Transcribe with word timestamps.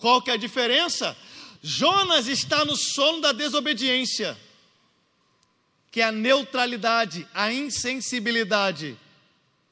Qual 0.00 0.22
que 0.22 0.30
é 0.30 0.34
a 0.34 0.38
diferença? 0.38 1.16
Jonas 1.62 2.26
está 2.26 2.64
no 2.64 2.74
sono 2.74 3.20
da 3.20 3.32
desobediência, 3.32 4.36
que 5.90 6.00
é 6.00 6.04
a 6.04 6.12
neutralidade, 6.12 7.28
a 7.34 7.52
insensibilidade 7.52 8.96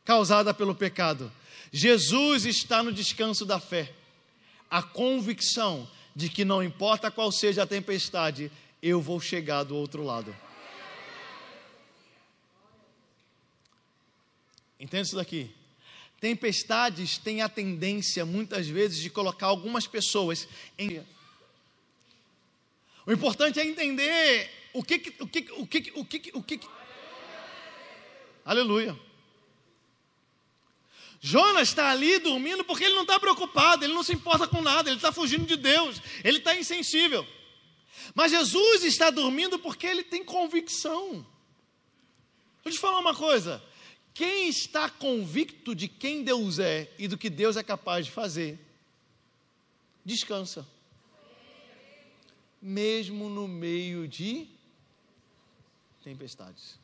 causada 0.04 0.53
pelo 0.53 0.75
pecado. 0.75 1.33
Jesus 1.72 2.45
está 2.45 2.83
no 2.83 2.93
descanso 2.93 3.46
da 3.46 3.59
fé, 3.59 3.93
a 4.71 4.83
convicção 4.83 5.88
de 6.14 6.29
que 6.29 6.45
não 6.45 6.62
importa 6.62 7.10
qual 7.10 7.32
seja 7.32 7.62
a 7.62 7.66
tempestade, 7.66 8.52
eu 8.82 9.00
vou 9.00 9.20
chegar 9.20 9.62
do 9.64 9.76
outro 9.76 10.02
lado. 10.04 10.34
Entende 14.79 15.06
isso 15.06 15.16
daqui? 15.16 15.57
Tempestades 16.21 17.16
têm 17.16 17.43
a 17.43 17.48
tendência, 17.48 18.27
muitas 18.27 18.66
vezes, 18.66 18.98
de 18.98 19.09
colocar 19.09 19.46
algumas 19.46 19.87
pessoas 19.87 20.48
em. 20.77 21.05
O 23.06 23.12
importante 23.12 23.61
é 23.61 23.65
entender 23.65 24.51
o 24.73 24.83
que, 24.83 24.97
o 25.20 25.27
que, 25.27 25.47
o 25.52 25.66
que, 25.66 25.92
o 25.95 26.05
que, 26.05 26.30
o 26.34 26.42
que. 26.42 26.61
Aleluia. 28.45 28.98
Jonas 31.20 31.69
está 31.69 31.91
ali 31.91 32.19
dormindo 32.19 32.64
porque 32.64 32.84
ele 32.84 32.95
não 32.95 33.03
está 33.03 33.19
preocupado, 33.19 33.84
ele 33.84 33.92
não 33.92 34.05
se 34.05 34.12
importa 34.12 34.47
com 34.47 34.62
nada, 34.62 34.89
ele 34.89 34.97
está 34.97 35.11
fugindo 35.11 35.47
de 35.47 35.56
Deus, 35.56 36.00
ele 36.23 36.39
está 36.39 36.55
insensível. 36.55 37.27
Mas 38.14 38.30
Jesus 38.30 38.84
está 38.84 39.11
dormindo 39.11 39.59
porque 39.59 39.87
ele 39.87 40.03
tem 40.03 40.25
convicção. 40.25 41.27
Deixa 42.62 42.66
eu 42.66 42.73
te 42.73 42.78
falar 42.78 42.98
uma 42.98 43.14
coisa: 43.14 43.62
quem 44.18 44.48
está 44.48 44.90
convicto 44.90 45.77
de 45.77 45.86
quem 45.86 46.24
Deus 46.24 46.58
é 46.58 46.92
e 46.98 47.06
do 47.06 47.16
que 47.16 47.30
Deus 47.30 47.56
é 47.56 47.62
capaz 47.62 48.06
de 48.06 48.10
fazer, 48.10 48.58
descansa. 50.04 50.66
Mesmo 52.60 53.28
no 53.28 53.46
meio 53.46 54.08
de 54.08 54.48
tempestades. 56.02 56.80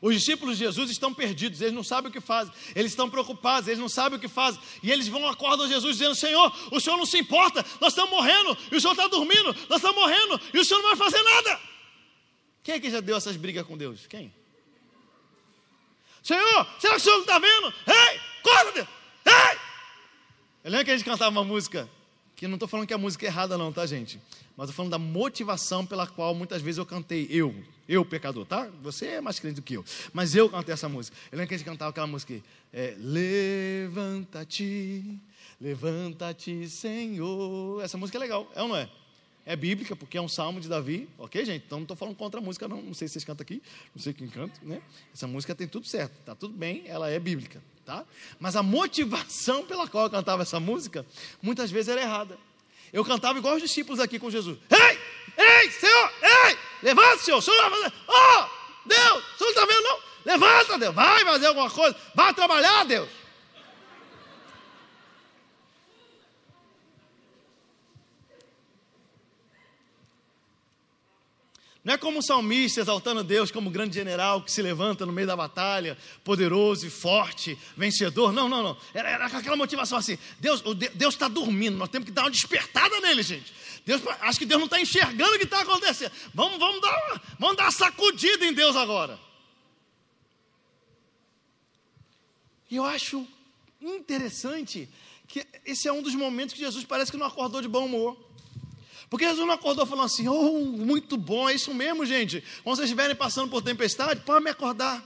Os 0.00 0.14
discípulos 0.14 0.56
de 0.56 0.64
Jesus 0.64 0.90
estão 0.90 1.12
perdidos, 1.12 1.60
eles 1.60 1.74
não 1.74 1.84
sabem 1.84 2.08
o 2.08 2.12
que 2.12 2.20
fazem, 2.20 2.52
eles 2.74 2.92
estão 2.92 3.10
preocupados, 3.10 3.68
eles 3.68 3.78
não 3.78 3.90
sabem 3.90 4.18
o 4.18 4.20
que 4.20 4.26
fazem, 4.26 4.58
e 4.82 4.90
eles 4.90 5.06
vão 5.06 5.28
acordar 5.28 5.68
Jesus 5.68 5.98
dizendo: 5.98 6.14
Senhor, 6.14 6.50
o 6.72 6.80
Senhor 6.80 6.96
não 6.96 7.04
se 7.04 7.18
importa, 7.18 7.62
nós 7.78 7.92
estamos 7.92 8.10
morrendo, 8.10 8.56
e 8.72 8.76
o 8.76 8.80
Senhor 8.80 8.94
está 8.94 9.06
dormindo, 9.06 9.54
nós 9.68 9.76
estamos 9.76 10.00
morrendo, 10.00 10.40
e 10.54 10.58
o 10.58 10.64
Senhor 10.64 10.80
não 10.80 10.96
vai 10.96 11.10
fazer 11.10 11.22
nada. 11.22 11.61
Quem 12.62 12.76
é 12.76 12.80
que 12.80 12.90
já 12.90 13.00
deu 13.00 13.16
essas 13.16 13.36
brigas 13.36 13.66
com 13.66 13.76
Deus? 13.76 14.06
Quem? 14.06 14.32
Senhor, 16.22 16.66
será 16.78 16.94
que 16.94 17.00
o 17.00 17.02
Senhor 17.02 17.16
não 17.16 17.22
está 17.22 17.38
vendo? 17.38 17.74
Ei, 17.86 18.20
acorda, 18.40 18.72
Deus! 18.72 18.88
Ei! 19.26 19.58
Eu 20.62 20.70
lembro 20.70 20.84
que 20.84 20.92
a 20.92 20.96
gente 20.96 21.04
cantava 21.04 21.30
uma 21.30 21.42
música, 21.42 21.88
que 22.36 22.46
não 22.46 22.54
estou 22.54 22.68
falando 22.68 22.86
que 22.86 22.94
a 22.94 22.98
música 22.98 23.26
é 23.26 23.28
errada, 23.28 23.58
não, 23.58 23.72
tá, 23.72 23.84
gente? 23.84 24.20
Mas 24.56 24.68
estou 24.68 24.76
falando 24.76 24.92
da 24.92 24.98
motivação 24.98 25.84
pela 25.84 26.06
qual 26.06 26.32
muitas 26.34 26.62
vezes 26.62 26.78
eu 26.78 26.86
cantei, 26.86 27.26
eu, 27.28 27.52
eu 27.88 28.04
pecador, 28.04 28.46
tá? 28.46 28.68
Você 28.82 29.06
é 29.06 29.20
mais 29.20 29.40
crente 29.40 29.56
do 29.56 29.62
que 29.62 29.74
eu, 29.74 29.84
mas 30.12 30.36
eu 30.36 30.48
cantei 30.48 30.72
essa 30.72 30.88
música. 30.88 31.16
Eu 31.32 31.38
lembro 31.38 31.48
que 31.48 31.54
a 31.54 31.58
gente 31.58 31.66
cantava 31.66 31.90
aquela 31.90 32.06
música, 32.06 32.40
é, 32.72 32.94
levanta-te, 33.80 35.18
levanta-te, 35.60 36.68
Senhor. 36.68 37.82
Essa 37.82 37.98
música 37.98 38.16
é 38.18 38.20
legal, 38.20 38.48
é 38.54 38.62
ou 38.62 38.68
não 38.68 38.76
é? 38.76 38.88
É 39.44 39.56
bíblica, 39.56 39.96
porque 39.96 40.16
é 40.16 40.20
um 40.20 40.28
salmo 40.28 40.60
de 40.60 40.68
Davi, 40.68 41.08
ok, 41.18 41.44
gente? 41.44 41.64
Então 41.66 41.78
não 41.78 41.84
estou 41.84 41.96
falando 41.96 42.14
contra 42.14 42.38
a 42.38 42.42
música, 42.42 42.68
não. 42.68 42.80
Não 42.80 42.94
sei 42.94 43.08
se 43.08 43.14
vocês 43.14 43.24
cantam 43.24 43.42
aqui, 43.42 43.60
não 43.92 44.00
sei 44.00 44.12
quem 44.12 44.28
canta, 44.28 44.60
né? 44.62 44.80
Essa 45.12 45.26
música 45.26 45.52
tem 45.52 45.66
tudo 45.66 45.86
certo, 45.86 46.12
tá 46.24 46.34
tudo 46.34 46.54
bem, 46.54 46.84
ela 46.86 47.10
é 47.10 47.18
bíblica, 47.18 47.60
tá? 47.84 48.04
Mas 48.38 48.54
a 48.54 48.62
motivação 48.62 49.64
pela 49.66 49.88
qual 49.88 50.04
eu 50.04 50.10
cantava 50.10 50.42
essa 50.42 50.60
música, 50.60 51.04
muitas 51.42 51.72
vezes 51.72 51.88
era 51.88 52.00
errada. 52.00 52.38
Eu 52.92 53.04
cantava 53.04 53.38
igual 53.38 53.56
os 53.56 53.62
discípulos 53.62 53.98
aqui 53.98 54.18
com 54.18 54.30
Jesus. 54.30 54.58
Ei, 54.70 54.98
ei, 55.36 55.70
Senhor, 55.72 56.12
ei, 56.22 56.58
levanta, 56.82 57.18
Senhor, 57.24 57.40
Senhor. 57.42 57.92
Oh, 58.06 58.44
Deus, 58.86 59.24
o 59.24 59.38
Senhor 59.38 59.40
não 59.40 59.48
está 59.48 59.66
vendo, 59.66 59.82
não? 59.82 59.98
Levanta, 60.24 60.78
Deus, 60.78 60.94
vai 60.94 61.24
fazer 61.24 61.46
alguma 61.46 61.68
coisa, 61.68 61.96
vai 62.14 62.32
trabalhar, 62.32 62.84
Deus. 62.84 63.21
Não 71.84 71.94
é 71.94 71.98
como 71.98 72.18
um 72.18 72.22
salmista 72.22 72.80
exaltando 72.80 73.24
Deus 73.24 73.50
como 73.50 73.68
grande 73.68 73.94
general 73.94 74.40
que 74.42 74.52
se 74.52 74.62
levanta 74.62 75.04
no 75.04 75.12
meio 75.12 75.26
da 75.26 75.34
batalha, 75.34 75.98
poderoso 76.22 76.86
e 76.86 76.90
forte, 76.90 77.58
vencedor. 77.76 78.32
Não, 78.32 78.48
não, 78.48 78.62
não. 78.62 78.76
Era, 78.94 79.10
era 79.10 79.26
aquela 79.26 79.56
motivação 79.56 79.98
assim: 79.98 80.16
Deus 80.38 80.62
Deus 80.94 81.14
está 81.14 81.26
dormindo, 81.26 81.76
nós 81.76 81.88
temos 81.88 82.06
que 82.06 82.12
dar 82.12 82.22
uma 82.22 82.30
despertada 82.30 83.00
nele, 83.00 83.22
gente. 83.22 83.52
Deus, 83.84 84.00
acho 84.20 84.38
que 84.38 84.46
Deus 84.46 84.60
não 84.60 84.66
está 84.66 84.80
enxergando 84.80 85.34
o 85.34 85.38
que 85.38 85.44
está 85.44 85.62
acontecendo. 85.62 86.12
Vamos, 86.32 86.56
vamos, 86.58 86.80
dar 86.80 87.22
vamos 87.36 87.56
dar 87.56 87.64
uma 87.64 87.72
sacudida 87.72 88.44
em 88.46 88.52
Deus 88.52 88.76
agora. 88.76 89.18
E 92.70 92.76
eu 92.76 92.84
acho 92.84 93.26
interessante 93.80 94.88
que 95.26 95.44
esse 95.64 95.88
é 95.88 95.92
um 95.92 96.00
dos 96.00 96.14
momentos 96.14 96.54
que 96.54 96.60
Jesus 96.60 96.84
parece 96.84 97.10
que 97.10 97.16
não 97.16 97.26
acordou 97.26 97.60
de 97.60 97.66
bom 97.66 97.86
humor. 97.86 98.16
Porque 99.12 99.26
Jesus 99.26 99.46
não 99.46 99.52
acordou 99.52 99.84
falando 99.84 100.06
assim, 100.06 100.26
oh, 100.26 100.60
muito 100.60 101.18
bom, 101.18 101.46
é 101.46 101.52
isso 101.52 101.74
mesmo, 101.74 102.06
gente. 102.06 102.42
Quando 102.64 102.76
vocês 102.76 102.88
estiverem 102.88 103.14
passando 103.14 103.50
por 103.50 103.60
tempestade, 103.60 104.20
pode 104.20 104.42
me 104.42 104.48
acordar. 104.48 105.04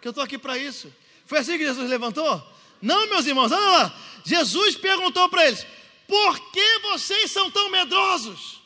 Que 0.00 0.06
eu 0.06 0.10
estou 0.10 0.22
aqui 0.22 0.38
para 0.38 0.56
isso. 0.56 0.94
Foi 1.26 1.38
assim 1.38 1.58
que 1.58 1.64
Jesus 1.64 1.90
levantou? 1.90 2.40
Não, 2.80 3.08
meus 3.08 3.26
irmãos, 3.26 3.50
olha 3.50 3.70
lá. 3.70 4.00
Jesus 4.24 4.76
perguntou 4.76 5.28
para 5.28 5.48
eles: 5.48 5.66
por 6.06 6.52
que 6.52 6.78
vocês 6.78 7.32
são 7.32 7.50
tão 7.50 7.68
medrosos? 7.68 8.62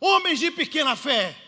Homens 0.00 0.40
de 0.40 0.50
pequena 0.50 0.96
fé. 0.96 1.40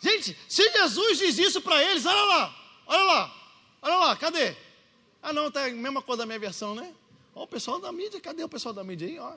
Gente, 0.00 0.34
se 0.48 0.66
Jesus 0.72 1.18
diz 1.18 1.36
isso 1.36 1.60
para 1.60 1.84
eles, 1.84 2.06
olha 2.06 2.22
lá, 2.22 2.56
olha 2.86 3.02
lá, 3.02 3.36
olha 3.82 3.96
lá, 3.96 4.16
cadê? 4.16 4.56
Ah, 5.22 5.34
não, 5.34 5.48
está 5.48 5.66
a 5.66 5.70
mesma 5.70 6.00
coisa 6.00 6.20
da 6.22 6.26
minha 6.26 6.38
versão, 6.38 6.74
né? 6.74 6.94
Ó, 7.36 7.42
o 7.42 7.46
pessoal 7.46 7.78
da 7.78 7.92
mídia, 7.92 8.18
cadê 8.18 8.42
o 8.42 8.48
pessoal 8.48 8.72
da 8.72 8.82
mídia 8.82 9.06
aí? 9.06 9.18
Ó, 9.18 9.34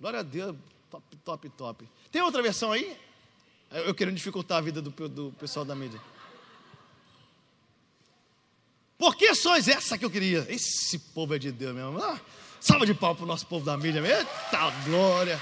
glória 0.00 0.20
a 0.20 0.22
Deus, 0.22 0.56
top, 0.90 1.16
top, 1.18 1.48
top. 1.50 1.88
Tem 2.10 2.22
outra 2.22 2.42
versão 2.42 2.72
aí? 2.72 2.96
Eu 3.70 3.94
querendo 3.94 4.16
dificultar 4.16 4.58
a 4.58 4.60
vida 4.62 4.80
do, 4.80 4.90
do 4.90 5.30
pessoal 5.38 5.64
da 5.64 5.74
mídia. 5.74 6.00
Por 8.96 9.14
que 9.16 9.34
sois 9.34 9.68
essa 9.68 9.98
que 9.98 10.04
eu 10.04 10.10
queria? 10.10 10.46
Esse 10.48 10.98
povo 10.98 11.34
é 11.34 11.38
de 11.38 11.52
Deus 11.52 11.74
mesmo. 11.74 12.02
Ah, 12.02 12.18
salva 12.58 12.86
de 12.86 12.94
pau 12.94 13.14
para 13.14 13.24
o 13.24 13.28
nosso 13.28 13.46
povo 13.46 13.64
da 13.64 13.76
mídia. 13.76 14.00
Eita 14.00 14.70
glória. 14.86 15.40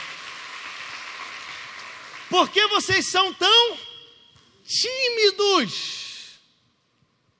Por 2.29 2.51
que 2.51 2.67
vocês 2.67 3.09
são 3.09 3.33
tão 3.33 3.79
tímidos? 4.65 6.39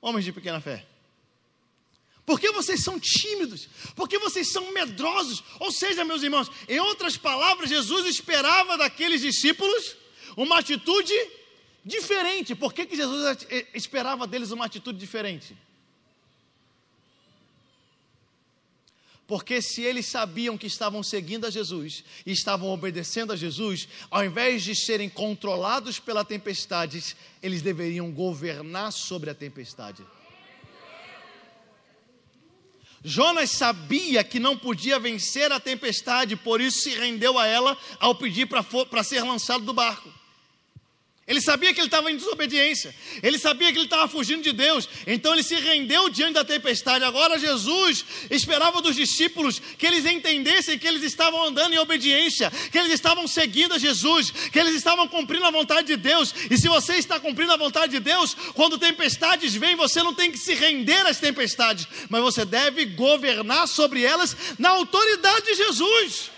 Homens 0.01 0.25
de 0.25 0.33
pequena 0.33 0.61
fé. 0.61 0.87
Por 2.29 2.39
que 2.39 2.53
vocês 2.53 2.85
são 2.85 3.01
tímidos? 3.01 3.71
Por 3.97 4.07
que 4.07 4.19
vocês 4.19 4.53
são 4.53 4.71
medrosos? 4.71 5.43
Ou 5.59 5.73
seja, 5.73 6.05
meus 6.05 6.23
irmãos, 6.23 6.51
em 6.69 6.79
outras 6.79 7.17
palavras, 7.17 7.71
Jesus 7.71 8.05
esperava 8.05 8.77
daqueles 8.77 9.23
discípulos 9.23 9.97
uma 10.37 10.59
atitude 10.59 11.15
diferente. 11.83 12.55
Por 12.55 12.75
que, 12.75 12.85
que 12.85 12.95
Jesus 12.95 13.47
esperava 13.73 14.27
deles 14.27 14.51
uma 14.51 14.67
atitude 14.67 14.99
diferente? 14.99 15.57
Porque 19.27 19.63
se 19.63 19.81
eles 19.81 20.05
sabiam 20.05 20.59
que 20.59 20.67
estavam 20.67 21.03
seguindo 21.03 21.47
a 21.47 21.51
Jesus 21.51 22.05
e 22.27 22.33
estavam 22.33 22.69
obedecendo 22.69 23.33
a 23.33 23.37
Jesus, 23.37 23.89
ao 24.11 24.23
invés 24.23 24.63
de 24.63 24.75
serem 24.75 25.09
controlados 25.09 25.99
pela 25.99 26.27
tempestade, 26.27 27.17
eles 27.43 27.63
deveriam 27.63 28.13
governar 28.13 28.93
sobre 28.93 29.31
a 29.31 29.35
tempestade. 29.35 30.05
Jonas 33.05 33.51
sabia 33.51 34.25
que 34.25 34.41
não 34.41 34.57
podia 34.57 34.99
vencer 34.99 35.53
a 35.53 35.61
tempestade, 35.61 36.37
por 36.37 36.61
isso 36.61 36.81
se 36.81 36.91
rendeu 36.91 37.39
a 37.39 37.47
ela 37.47 37.77
ao 38.01 38.15
pedir 38.15 38.47
para 38.47 39.05
ser 39.05 39.23
lançado 39.23 39.65
do 39.65 39.73
barco. 39.73 40.13
Ele 41.29 41.43
sabia 41.43 41.75
que 41.75 41.81
ele 41.81 41.89
estava 41.89 42.11
em 42.11 42.17
desobediência, 42.17 42.95
ele 43.23 43.39
sabia 43.39 43.71
que 43.71 43.77
ele 43.77 43.85
estava 43.85 44.09
fugindo 44.09 44.43
de 44.43 44.51
Deus, 44.51 44.89
então 45.07 45.35
ele 45.35 45.43
se 45.43 45.57
rendeu 45.57 46.09
diante 46.09 46.33
da 46.33 46.45
tempestade. 46.45 47.05
Agora, 47.05 47.39
Jesus 47.39 48.03
esperava 48.31 48.81
dos 48.81 48.97
discípulos 48.97 49.61
que 49.77 49.87
eles 49.87 50.07
entendessem 50.07 50.79
que 50.79 50.89
eles 50.89 51.03
estavam 51.03 51.45
andando 51.45 51.75
em 51.75 51.79
obediência, 51.79 52.51
que 52.73 52.79
eles 52.79 52.93
estavam 52.93 53.29
seguindo 53.29 53.75
a 53.75 53.79
Jesus, 53.79 54.31
que 54.51 54.59
eles 54.59 54.75
estavam 54.75 55.07
cumprindo 55.07 55.45
a 55.45 55.51
vontade 55.51 55.89
de 55.89 55.97
Deus. 55.99 56.35
E 56.51 56.57
se 56.57 56.67
você 56.67 56.95
está 56.95 57.21
cumprindo 57.21 57.53
a 57.53 57.59
vontade 57.59 57.93
de 57.93 58.01
Deus, 58.01 58.35
quando 58.55 58.79
tempestades 58.79 59.55
vêm, 59.55 59.77
você 59.77 60.03
não 60.03 60.15
tem 60.15 60.33
que 60.33 60.39
se 60.39 60.55
render 60.55 61.07
às 61.07 61.21
tempestades, 61.21 61.87
mas 62.09 62.23
você 62.23 62.47
deve 62.47 62.87
governar 62.87 63.69
sobre 63.69 64.03
elas 64.03 64.35
na 64.59 64.71
autoridade 64.71 65.45
de 65.45 65.55
Jesus. 65.57 66.38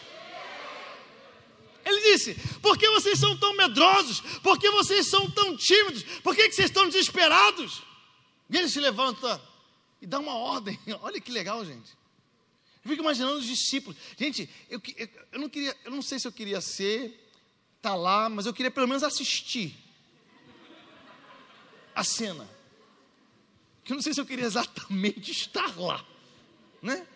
Ele 1.91 2.13
disse: 2.13 2.35
Por 2.61 2.79
que 2.79 2.89
vocês 2.91 3.19
são 3.19 3.37
tão 3.37 3.55
medrosos? 3.57 4.21
Por 4.43 4.59
que 4.59 4.71
vocês 4.71 5.09
são 5.09 5.31
tão 5.31 5.57
tímidos? 5.57 6.03
Por 6.23 6.35
que, 6.35 6.49
que 6.49 6.55
vocês 6.55 6.69
estão 6.69 6.87
desesperados? 6.87 7.83
E 8.49 8.57
ele 8.57 8.69
se 8.69 8.81
levanta 8.81 9.41
e 10.01 10.07
dá 10.07 10.19
uma 10.19 10.35
ordem. 10.35 10.79
Olha 11.03 11.21
que 11.21 11.31
legal, 11.31 11.65
gente. 11.65 11.99
Eu 12.85 12.91
fico 12.91 13.03
imaginando 13.03 13.39
os 13.39 13.47
discípulos. 13.47 13.99
Gente, 14.17 14.49
eu, 14.69 14.81
eu, 14.97 15.09
eu 15.33 15.41
não 15.41 15.49
queria, 15.49 15.77
eu 15.85 15.91
não 15.91 16.01
sei 16.01 16.19
se 16.19 16.27
eu 16.27 16.33
queria 16.33 16.61
ser, 16.61 17.29
tá 17.83 17.95
lá, 17.95 18.29
mas 18.29 18.47
eu 18.47 18.55
queria 18.55 18.71
pelo 18.71 18.89
menos 18.89 19.03
assistir 19.03 19.77
a 21.95 22.03
cena. 22.03 22.49
Que 23.85 23.93
eu 23.93 23.97
não 23.97 24.03
sei 24.03 24.15
se 24.15 24.21
eu 24.21 24.27
queria 24.27 24.47
exatamente 24.47 25.31
estar 25.33 25.79
lá, 25.79 26.05
né? 26.81 27.07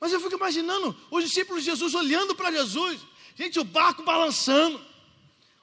Mas 0.00 0.12
eu 0.12 0.20
fico 0.20 0.34
imaginando 0.36 0.96
os 1.10 1.24
discípulos 1.24 1.62
de 1.62 1.70
Jesus 1.70 1.94
olhando 1.94 2.34
para 2.34 2.50
Jesus. 2.50 2.98
Gente, 3.34 3.58
o 3.58 3.64
barco 3.64 4.02
balançando, 4.02 4.80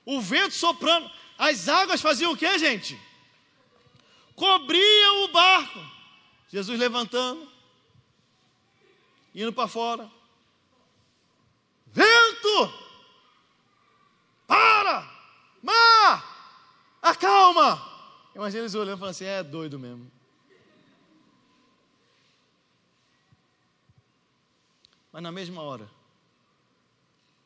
o 0.06 0.22
vento 0.22 0.54
soprando, 0.54 1.10
as 1.38 1.68
águas 1.68 2.02
faziam 2.02 2.32
o 2.32 2.38
que, 2.38 2.58
gente? 2.58 3.00
Cobriam 4.36 5.24
o 5.26 5.28
barco. 5.30 5.80
Jesus 6.50 6.80
levantando, 6.80 7.48
indo 9.36 9.52
para 9.52 9.68
fora. 9.68 10.10
Vento! 11.88 12.74
Para! 14.46 15.12
Mar! 15.62 16.98
Acalma! 17.02 17.86
Imagina 18.36 18.62
eles 18.62 18.76
olhando 18.76 18.98
e 18.98 19.00
falando 19.00 19.12
assim: 19.12 19.26
é 19.26 19.44
doido 19.44 19.78
mesmo. 19.78 20.12
Mas 25.12 25.24
na 25.24 25.32
mesma 25.32 25.62
hora, 25.64 25.90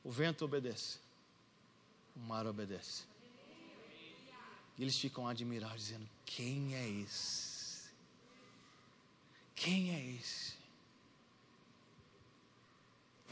o 0.03 0.11
vento 0.11 0.45
obedece, 0.45 0.97
o 2.15 2.19
mar 2.19 2.47
obedece. 2.47 3.03
E 4.77 4.83
eles 4.83 4.97
ficam 4.97 5.27
admirados, 5.27 5.83
dizendo: 5.85 6.09
Quem 6.25 6.75
é 6.75 6.89
esse? 6.89 7.89
Quem 9.55 9.93
é 9.93 10.15
esse? 10.15 10.55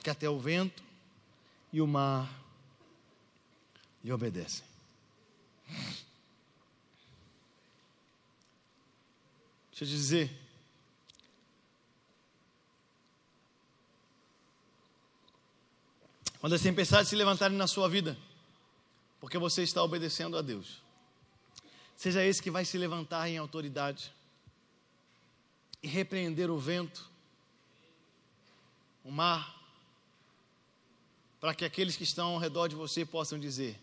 Que 0.04 0.10
até 0.10 0.30
o 0.30 0.39
vento 0.39 0.83
e 1.74 1.81
o 1.81 1.88
mar 1.88 2.30
lhe 4.04 4.12
obedecem. 4.12 4.63
Deixa 9.72 9.86
eu 9.86 9.88
te 9.88 9.94
dizer, 9.95 10.49
Quando 16.39 16.53
as 16.53 16.62
tempestades 16.62 17.09
se 17.09 17.15
levantarem 17.15 17.57
na 17.57 17.68
sua 17.68 17.89
vida, 17.89 18.18
porque 19.19 19.38
você 19.38 19.62
está 19.62 19.83
obedecendo 19.83 20.38
a 20.38 20.41
Deus, 20.41 20.81
seja 21.95 22.24
esse 22.24 22.41
que 22.41 22.50
vai 22.50 22.63
se 22.63 22.77
levantar 22.77 23.27
em 23.30 23.38
autoridade 23.38 24.13
e 25.83 25.88
repreender 25.88 26.50
o 26.50 26.57
vento, 26.57 27.09
o 29.03 29.12
mar, 29.12 29.57
para 31.41 31.53
que 31.53 31.65
aqueles 31.65 31.97
que 31.97 32.03
estão 32.03 32.33
ao 32.33 32.39
redor 32.39 32.68
de 32.68 32.75
você 32.75 33.06
possam 33.06 33.38
dizer: 33.38 33.77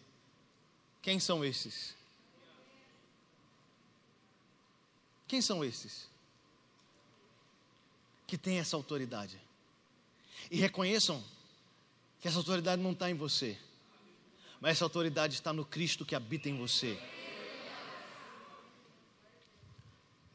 quem 1.02 1.20
são 1.20 1.44
esses? 1.44 1.94
Quem 5.28 5.42
são 5.42 5.62
esses? 5.62 6.08
Que 8.26 8.38
têm 8.38 8.58
essa 8.58 8.76
autoridade. 8.76 9.38
E 10.50 10.56
reconheçam 10.56 11.22
que 12.20 12.28
essa 12.28 12.38
autoridade 12.38 12.82
não 12.82 12.92
está 12.92 13.10
em 13.10 13.14
você, 13.14 13.56
mas 14.60 14.72
essa 14.72 14.84
autoridade 14.84 15.34
está 15.34 15.52
no 15.52 15.64
Cristo 15.64 16.04
que 16.04 16.14
habita 16.14 16.48
em 16.48 16.56
você. 16.56 16.98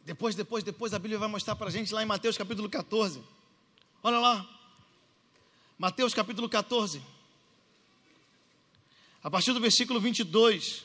Depois, 0.04 0.36
depois, 0.36 0.64
depois 0.64 0.94
a 0.94 1.00
Bíblia 1.00 1.20
vai 1.20 1.28
mostrar 1.28 1.56
para 1.56 1.68
a 1.68 1.72
gente 1.72 1.94
lá 1.94 2.02
em 2.02 2.06
Mateus 2.06 2.38
capítulo 2.38 2.70
14. 2.70 3.22
Olha 4.04 4.20
lá. 4.20 4.50
Mateus 5.78 6.14
capítulo 6.14 6.50
14. 6.50 7.02
A 9.24 9.30
partir 9.30 9.54
do 9.54 9.60
versículo 9.60 10.00
22. 10.00 10.84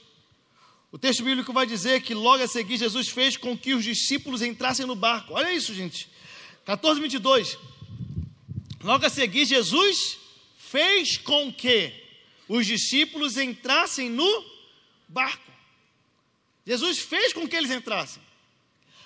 O 0.93 0.99
texto 0.99 1.25
bíblico 1.25 1.53
vai 1.53 1.67
dizer 1.67 2.03
que 2.03 2.15
logo 2.15 2.43
a 2.43 2.49
seguir 2.49 2.77
Jesus 2.77 3.09
fez 3.09 3.37
com 3.37 3.57
que 3.57 3.75
os 3.75 3.85
discípulos 3.85 4.43
entrassem 4.43 4.87
no 4.87 4.95
barco. 4.95 5.35
Olha 5.35 5.53
isso, 5.53 5.75
gente. 5.75 6.09
14, 6.65 7.01
22. 7.01 7.59
Logo 8.83 9.05
a 9.05 9.11
seguir, 9.11 9.47
Jesus 9.47 10.19
fez 10.71 11.17
com 11.17 11.53
que 11.53 11.93
os 12.49 12.67
discípulos 12.67 13.37
entrassem 13.37 14.09
no 14.09 14.45
barco. 15.09 15.53
Jesus 16.67 16.99
fez 16.99 17.33
com 17.33 17.47
que 17.47 17.55
eles 17.55 17.71
entrassem. 17.71 18.23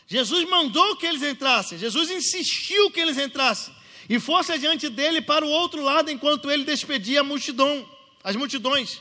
Jesus 0.07 0.49
mandou 0.49 0.97
que 0.97 1.07
eles 1.07 1.23
entrassem. 1.23 1.79
Jesus 1.79 2.11
insistiu 2.11 2.91
que 2.91 3.01
eles 3.01 3.19
entrassem. 3.19 3.75
E 4.09 4.19
fosse 4.19 4.53
adiante 4.53 4.89
dele 4.89 5.23
para 5.23 5.45
o 5.45 5.49
outro 5.49 5.83
lado, 5.83 6.11
enquanto 6.11 6.51
ele 6.51 6.65
despedia 6.65 7.21
a 7.21 7.25
multidão, 7.25 7.89
as 8.25 8.35
multidões. 8.35 9.01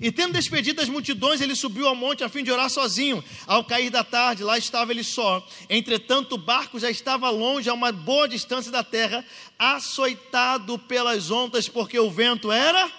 E 0.00 0.10
tendo 0.10 0.32
despedido 0.32 0.80
as 0.80 0.88
multidões, 0.88 1.42
ele 1.42 1.54
subiu 1.54 1.86
ao 1.86 1.94
monte 1.94 2.24
a 2.24 2.28
fim 2.28 2.42
de 2.42 2.50
orar 2.50 2.70
sozinho. 2.70 3.22
Ao 3.46 3.62
cair 3.62 3.90
da 3.90 4.02
tarde, 4.02 4.42
lá 4.42 4.56
estava 4.56 4.92
ele 4.92 5.04
só. 5.04 5.46
Entretanto, 5.68 6.36
o 6.36 6.38
barco 6.38 6.78
já 6.78 6.90
estava 6.90 7.28
longe, 7.28 7.68
a 7.68 7.74
uma 7.74 7.92
boa 7.92 8.26
distância 8.26 8.72
da 8.72 8.82
terra, 8.82 9.24
açoitado 9.58 10.78
pelas 10.78 11.30
ondas, 11.30 11.68
porque 11.68 11.98
o 11.98 12.10
vento 12.10 12.50
era 12.50 12.90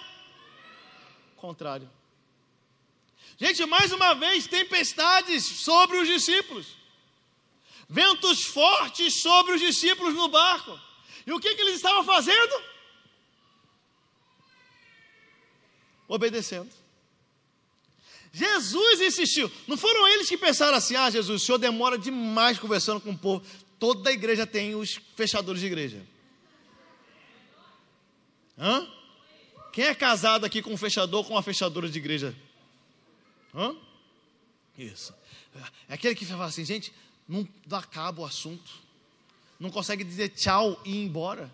contrário. 1.36 1.90
Gente, 3.36 3.66
mais 3.66 3.90
uma 3.90 4.14
vez, 4.14 4.46
tempestades 4.46 5.44
sobre 5.44 5.98
os 5.98 6.06
discípulos. 6.06 6.76
Ventos 7.88 8.44
fortes 8.44 9.20
sobre 9.20 9.54
os 9.54 9.60
discípulos 9.60 10.14
no 10.14 10.28
barco. 10.28 10.78
E 11.26 11.32
o 11.32 11.40
que, 11.40 11.52
que 11.56 11.62
eles 11.62 11.74
estavam 11.74 12.04
fazendo? 12.04 12.62
Obedecendo. 16.06 16.81
Jesus 18.32 19.00
insistiu. 19.00 19.50
Não 19.68 19.76
foram 19.76 20.08
eles 20.08 20.28
que 20.28 20.38
pensaram 20.38 20.76
assim: 20.76 20.96
ah, 20.96 21.10
Jesus, 21.10 21.42
o 21.42 21.44
senhor 21.44 21.58
demora 21.58 21.98
demais 21.98 22.58
conversando 22.58 23.00
com 23.00 23.10
o 23.10 23.18
povo. 23.18 23.44
Toda 23.78 24.10
a 24.10 24.12
igreja 24.12 24.46
tem 24.46 24.74
os 24.74 24.98
fechadores 25.14 25.60
de 25.60 25.66
igreja. 25.66 26.02
Hã? 28.58 28.88
Quem 29.72 29.84
é 29.86 29.94
casado 29.94 30.44
aqui 30.44 30.62
com 30.62 30.72
um 30.72 30.76
fechador 30.76 31.24
com 31.24 31.34
uma 31.34 31.42
fechadora 31.42 31.88
de 31.88 31.98
igreja? 31.98 32.34
Hã? 33.54 33.74
Isso. 34.78 35.14
É 35.88 35.94
aquele 35.94 36.14
que 36.14 36.24
fala 36.24 36.46
assim, 36.46 36.64
gente, 36.64 36.92
não 37.28 37.46
dá 37.66 37.82
cabo 37.82 38.22
o 38.22 38.24
assunto. 38.24 38.72
Não 39.60 39.70
consegue 39.70 40.02
dizer 40.04 40.30
tchau 40.30 40.80
e 40.84 40.92
ir 40.92 41.04
embora. 41.04 41.50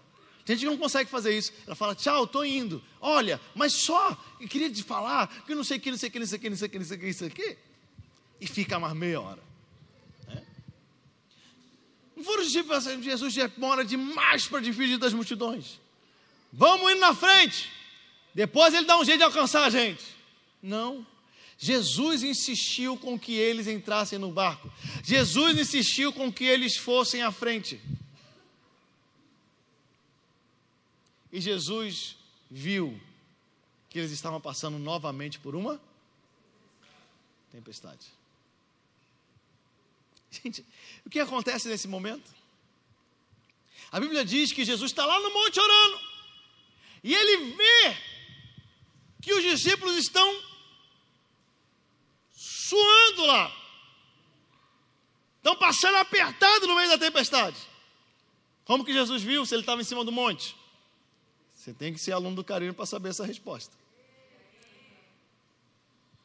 Tem 0.49 0.57
gente 0.57 0.65
que 0.65 0.71
não 0.71 0.79
consegue 0.79 1.11
fazer 1.11 1.37
isso. 1.37 1.53
Ela 1.67 1.77
fala, 1.77 1.95
tchau, 1.95 2.25
estou 2.25 2.43
indo. 2.43 2.83
Olha, 3.03 3.39
mas 3.55 3.75
só, 3.75 4.17
eu 4.41 4.49
queria 4.49 4.71
te 4.71 4.83
falar 4.83 5.29
que 5.45 5.55
não 5.55 5.63
sei 5.63 5.77
o 5.77 5.81
que, 5.81 5.91
não 5.91 5.99
sei 5.99 6.09
o 6.09 6.13
que, 6.13 6.19
não 6.19 6.27
sei 6.27 6.39
o 6.39 6.41
que, 6.41 6.49
não 6.49 6.57
sei 6.57 6.67
o 6.67 6.71
que, 6.71 6.79
não 6.79 6.87
sei 6.87 6.97
o 6.97 7.01
que, 7.01 7.07
isso 7.07 7.25
aqui. 7.27 7.59
E 8.41 8.47
fica 8.47 8.79
mais 8.79 8.95
meia 8.95 9.21
hora. 9.21 9.43
Né? 10.27 10.43
Não 12.17 12.25
foram 12.25 12.41
os 12.41 12.47
discípulos 12.51 12.83
Jesus 12.83 13.35
demora 13.35 13.85
demais 13.85 14.47
para 14.47 14.61
dividir 14.61 14.97
das 14.97 15.13
multidões. 15.13 15.79
Vamos 16.51 16.93
indo 16.93 17.01
na 17.01 17.15
frente. 17.15 17.71
Depois 18.35 18.73
ele 18.73 18.87
dá 18.87 18.99
um 18.99 19.05
jeito 19.05 19.19
de 19.19 19.25
alcançar 19.25 19.65
a 19.65 19.69
gente. 19.69 20.03
Não. 20.63 21.07
Jesus 21.59 22.23
insistiu 22.23 22.97
com 22.97 23.19
que 23.19 23.35
eles 23.35 23.67
entrassem 23.67 24.19
no 24.19 24.31
barco. 24.31 24.73
Jesus 25.05 25.59
insistiu 25.59 26.11
com 26.11 26.33
que 26.33 26.45
eles 26.45 26.75
fossem 26.75 27.21
à 27.21 27.31
frente. 27.31 27.79
E 31.33 31.41
Jesus 31.41 32.17
viu 32.51 32.99
que 33.89 33.99
eles 33.99 34.11
estavam 34.11 34.41
passando 34.41 34.79
novamente 34.79 35.39
por 35.39 35.55
uma 35.55 35.81
tempestade. 37.51 38.07
Gente, 40.31 40.65
o 41.05 41.11
que 41.11 41.21
acontece 41.21 41.69
nesse 41.69 41.89
momento? 41.89 42.31
A 43.91 43.99
Bíblia 43.99 44.25
diz 44.25 44.53
que 44.53 44.65
Jesus 44.65 44.91
está 44.91 45.07
lá 45.07 45.19
no 45.21 45.33
monte 45.33 45.59
orando, 45.59 46.01
e 47.03 47.15
ele 47.15 47.53
vê 47.53 47.97
que 49.23 49.33
os 49.33 49.43
discípulos 49.43 49.97
estão 49.97 50.43
suando 52.33 53.27
lá, 53.27 53.57
estão 55.37 55.57
passando 55.57 55.97
apertado 55.97 56.67
no 56.67 56.77
meio 56.77 56.89
da 56.89 56.99
tempestade. 56.99 57.57
Como 58.65 58.85
que 58.85 58.93
Jesus 58.93 59.23
viu 59.23 59.47
se 59.47 59.55
ele 59.55 59.63
estava 59.63 59.81
em 59.81 59.85
cima 59.85 60.05
do 60.05 60.13
monte? 60.13 60.55
Você 61.59 61.75
tem 61.75 61.93
que 61.93 61.99
ser 61.99 62.13
aluno 62.13 62.37
do 62.37 62.45
carinho 62.45 62.73
para 62.73 62.87
saber 62.87 63.09
essa 63.09 63.27
resposta. 63.27 63.77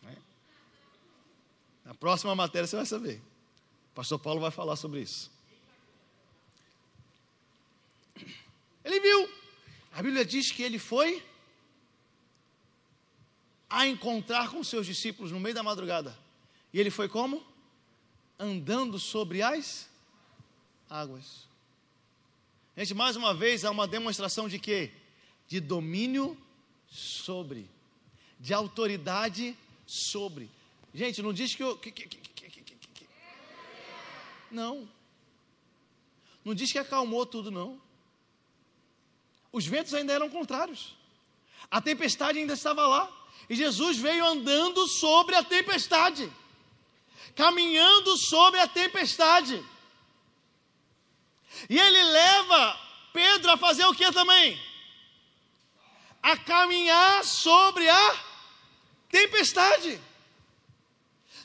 É? 0.07 0.15
Na 1.83 1.95
próxima 1.95 2.35
matéria 2.35 2.67
você 2.67 2.75
vai 2.75 2.85
saber. 2.85 3.19
O 3.91 3.95
pastor 3.95 4.19
Paulo 4.19 4.39
vai 4.39 4.51
falar 4.51 4.75
sobre 4.75 5.01
isso. 5.01 5.31
Ele 8.85 8.99
viu. 8.99 9.27
A 9.91 10.03
Bíblia 10.03 10.23
diz 10.23 10.51
que 10.51 10.61
ele 10.61 10.77
foi 10.77 11.25
a 13.67 13.87
encontrar 13.87 14.51
com 14.51 14.63
seus 14.63 14.85
discípulos 14.85 15.31
no 15.31 15.39
meio 15.39 15.55
da 15.55 15.63
madrugada. 15.63 16.15
E 16.71 16.79
ele 16.79 16.91
foi 16.91 17.09
como? 17.09 17.43
Andando 18.37 18.99
sobre 18.99 19.41
as 19.41 19.89
águas. 20.87 21.47
Gente, 22.77 22.93
mais 22.93 23.15
uma 23.15 23.33
vez 23.33 23.65
há 23.65 23.71
uma 23.71 23.87
demonstração 23.87 24.47
de 24.47 24.59
quê? 24.59 24.91
De 25.53 25.59
domínio 25.59 26.35
sobre, 26.89 27.69
de 28.39 28.55
autoridade 28.55 29.55
sobre. 29.85 30.49
Gente, 30.95 31.21
não 31.21 31.31
diz 31.31 31.53
que 31.53 31.61
eu. 31.61 31.77
Que, 31.77 31.91
que, 31.91 32.07
que, 32.07 33.07
não. 34.49 34.89
Não 36.43 36.55
diz 36.55 36.71
que 36.71 36.79
acalmou 36.79 37.23
tudo, 37.23 37.51
não. 37.51 37.79
Os 39.51 39.67
ventos 39.67 39.93
ainda 39.93 40.11
eram 40.11 40.27
contrários. 40.27 40.95
A 41.69 41.79
tempestade 41.79 42.39
ainda 42.39 42.53
estava 42.53 42.87
lá. 42.87 43.07
E 43.47 43.53
Jesus 43.53 43.99
veio 43.99 44.25
andando 44.25 44.87
sobre 44.87 45.35
a 45.35 45.43
tempestade, 45.43 46.33
caminhando 47.35 48.17
sobre 48.17 48.59
a 48.59 48.67
tempestade. 48.67 49.63
E 51.69 51.77
ele 51.77 52.03
leva 52.05 52.79
Pedro 53.13 53.51
a 53.51 53.57
fazer 53.57 53.85
o 53.85 53.93
que 53.93 54.11
também? 54.11 54.72
A 56.23 56.37
caminhar 56.37 57.23
sobre 57.23 57.87
a 57.87 58.15
tempestade. 59.09 59.99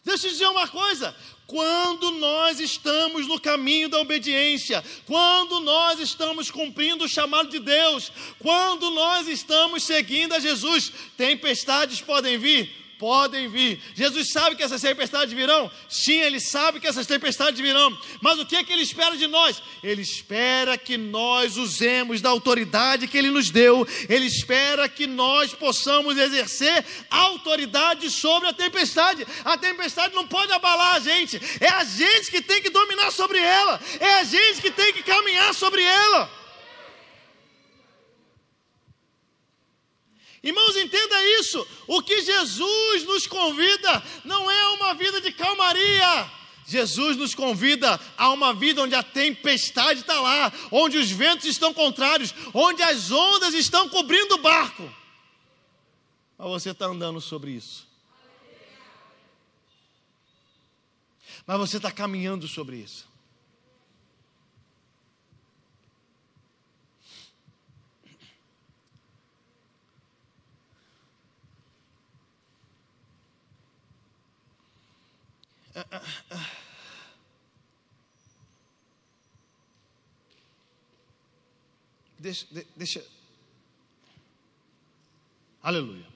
Deixa 0.04 0.26
eu 0.26 0.30
dizer 0.30 0.46
uma 0.46 0.66
coisa: 0.68 1.14
quando 1.46 2.12
nós 2.12 2.60
estamos 2.60 3.26
no 3.26 3.40
caminho 3.40 3.88
da 3.88 3.98
obediência, 4.00 4.84
quando 5.06 5.60
nós 5.60 5.98
estamos 5.98 6.50
cumprindo 6.50 7.04
o 7.04 7.08
chamado 7.08 7.48
de 7.48 7.58
Deus, 7.58 8.12
quando 8.38 8.90
nós 8.90 9.26
estamos 9.26 9.82
seguindo 9.82 10.34
a 10.34 10.38
Jesus, 10.38 10.92
tempestades 11.16 12.00
podem 12.00 12.38
vir, 12.38 12.70
podem 12.98 13.48
vir. 13.48 13.80
Jesus 13.94 14.30
sabe 14.32 14.56
que 14.56 14.62
essas 14.62 14.82
tempestades 14.82 15.32
virão? 15.32 15.70
Sim, 15.88 16.20
ele 16.20 16.40
sabe 16.40 16.80
que 16.80 16.86
essas 16.86 17.06
tempestades 17.06 17.60
virão. 17.60 17.96
Mas 18.20 18.38
o 18.38 18.46
que 18.46 18.56
é 18.56 18.64
que 18.64 18.72
ele 18.72 18.82
espera 18.82 19.16
de 19.16 19.26
nós? 19.26 19.62
Ele 19.82 20.02
espera 20.02 20.76
que 20.76 20.96
nós 20.96 21.56
usemos 21.56 22.20
da 22.20 22.30
autoridade 22.30 23.06
que 23.06 23.16
ele 23.16 23.30
nos 23.30 23.50
deu. 23.50 23.86
Ele 24.08 24.26
espera 24.26 24.88
que 24.88 25.06
nós 25.06 25.54
possamos 25.54 26.18
exercer 26.18 26.84
autoridade 27.10 28.10
sobre 28.10 28.48
a 28.48 28.52
tempestade. 28.52 29.26
A 29.44 29.56
tempestade 29.56 30.14
não 30.14 30.26
pode 30.26 30.52
abalar 30.52 30.96
a 30.96 31.00
gente. 31.00 31.40
É 31.60 31.68
a 31.68 31.84
gente 31.84 32.30
que 32.30 32.42
tem 32.42 32.60
que 32.60 32.70
dominar 32.70 33.10
sobre 33.12 33.38
ela. 33.38 33.80
É 34.00 34.14
a 34.14 34.24
gente 34.24 34.60
que 34.60 34.70
tem 34.70 34.92
que 34.92 35.02
caminhar 35.02 35.54
sobre 35.54 35.82
ela. 35.82 36.37
Irmãos, 40.42 40.76
entenda 40.76 41.24
isso. 41.40 41.66
O 41.86 42.02
que 42.02 42.22
Jesus 42.22 43.04
nos 43.04 43.26
convida 43.26 44.02
não 44.24 44.50
é 44.50 44.68
uma 44.68 44.94
vida 44.94 45.20
de 45.20 45.32
calmaria. 45.32 46.30
Jesus 46.66 47.16
nos 47.16 47.34
convida 47.34 47.98
a 48.16 48.30
uma 48.30 48.52
vida 48.52 48.82
onde 48.82 48.94
a 48.94 49.02
tempestade 49.02 50.00
está 50.00 50.20
lá, 50.20 50.52
onde 50.70 50.98
os 50.98 51.10
ventos 51.10 51.46
estão 51.46 51.72
contrários, 51.72 52.34
onde 52.52 52.82
as 52.82 53.10
ondas 53.10 53.54
estão 53.54 53.88
cobrindo 53.88 54.34
o 54.34 54.38
barco. 54.38 54.92
Mas 56.36 56.48
você 56.48 56.70
está 56.70 56.86
andando 56.86 57.20
sobre 57.20 57.52
isso. 57.52 57.88
Mas 61.46 61.58
você 61.58 61.78
está 61.78 61.90
caminhando 61.90 62.46
sobre 62.46 62.76
isso. 62.76 63.07
Deixa, 82.18 82.46
deixa. 82.74 83.06
Aleluia. 85.62 86.06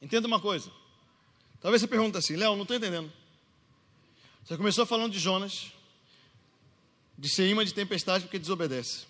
Entenda 0.00 0.26
uma 0.26 0.40
coisa. 0.40 0.70
Talvez 1.60 1.80
você 1.80 1.88
pergunte 1.88 2.18
assim, 2.18 2.36
Léo, 2.36 2.54
não 2.54 2.62
estou 2.62 2.76
entendendo. 2.76 3.10
Você 4.44 4.56
começou 4.56 4.84
falando 4.86 5.12
de 5.12 5.18
Jonas, 5.18 5.72
de 7.18 7.28
ser 7.28 7.48
imã 7.48 7.64
de 7.64 7.72
tempestade 7.72 8.24
porque 8.24 8.38
desobedece. 8.38 9.06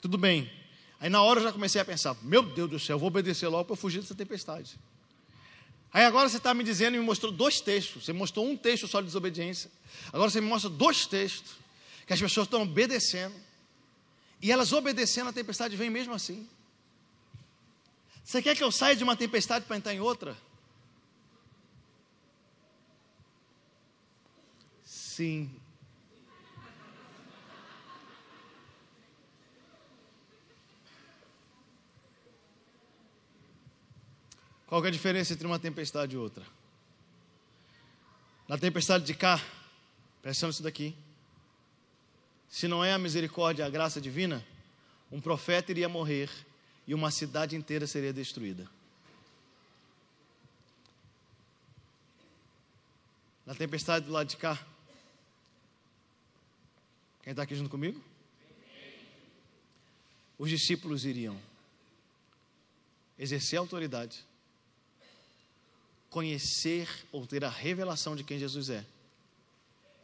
Tudo 0.00 0.18
bem, 0.18 0.50
Aí 1.02 1.10
na 1.10 1.20
hora 1.20 1.40
eu 1.40 1.44
já 1.44 1.52
comecei 1.52 1.80
a 1.80 1.84
pensar: 1.84 2.16
meu 2.22 2.44
Deus 2.44 2.70
do 2.70 2.78
céu, 2.78 2.96
vou 2.96 3.08
obedecer 3.08 3.48
logo 3.48 3.64
para 3.64 3.74
fugir 3.74 4.00
dessa 4.00 4.14
tempestade. 4.14 4.78
Aí 5.92 6.04
agora 6.04 6.28
você 6.28 6.36
está 6.36 6.54
me 6.54 6.62
dizendo 6.62 6.94
e 6.94 7.00
me 7.00 7.04
mostrou 7.04 7.32
dois 7.32 7.60
textos. 7.60 8.04
Você 8.04 8.12
mostrou 8.12 8.48
um 8.48 8.56
texto 8.56 8.86
só 8.86 9.00
de 9.00 9.08
desobediência. 9.08 9.68
Agora 10.12 10.30
você 10.30 10.40
me 10.40 10.46
mostra 10.46 10.70
dois 10.70 11.04
textos 11.04 11.56
que 12.06 12.12
as 12.12 12.20
pessoas 12.20 12.46
estão 12.46 12.62
obedecendo. 12.62 13.34
E 14.40 14.52
elas 14.52 14.72
obedecendo, 14.72 15.28
a 15.28 15.32
tempestade 15.32 15.76
vem 15.76 15.90
mesmo 15.90 16.14
assim. 16.14 16.48
Você 18.24 18.40
quer 18.40 18.56
que 18.56 18.62
eu 18.62 18.70
saia 18.70 18.94
de 18.94 19.02
uma 19.02 19.16
tempestade 19.16 19.64
para 19.64 19.76
entrar 19.76 19.92
em 19.92 20.00
outra? 20.00 20.36
Sim, 24.84 25.50
Qual 34.72 34.82
é 34.82 34.88
a 34.88 34.90
diferença 34.90 35.34
entre 35.34 35.46
uma 35.46 35.58
tempestade 35.58 36.14
e 36.14 36.18
outra? 36.18 36.42
Na 38.48 38.56
tempestade 38.56 39.04
de 39.04 39.12
cá, 39.12 39.38
presta 40.22 40.48
isso 40.48 40.62
daqui. 40.62 40.96
Se 42.48 42.66
não 42.66 42.82
é 42.82 42.90
a 42.90 42.98
misericórdia, 42.98 43.66
a 43.66 43.68
graça 43.68 44.00
divina, 44.00 44.42
um 45.10 45.20
profeta 45.20 45.72
iria 45.72 45.90
morrer 45.90 46.30
e 46.86 46.94
uma 46.94 47.10
cidade 47.10 47.54
inteira 47.54 47.86
seria 47.86 48.14
destruída. 48.14 48.66
Na 53.44 53.54
tempestade 53.54 54.06
do 54.06 54.12
lado 54.12 54.28
de 54.28 54.38
cá, 54.38 54.58
quem 57.22 57.32
está 57.32 57.42
aqui 57.42 57.54
junto 57.54 57.68
comigo? 57.68 58.02
Os 60.38 60.48
discípulos 60.48 61.04
iriam 61.04 61.38
exercer 63.18 63.58
autoridade 63.58 64.31
conhecer 66.12 66.86
ou 67.10 67.26
ter 67.26 67.42
a 67.42 67.48
revelação 67.48 68.14
de 68.14 68.22
quem 68.22 68.38
Jesus 68.38 68.68
é. 68.68 68.84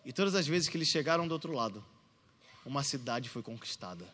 E 0.07 0.13
todas 0.13 0.35
as 0.35 0.47
vezes 0.47 0.67
que 0.67 0.77
eles 0.77 0.89
chegaram 0.89 1.29
do 1.29 1.33
outro 1.33 1.53
lado, 1.53 1.85
uma 2.65 2.83
cidade 2.83 3.29
foi 3.29 3.43
conquistada. 3.43 4.09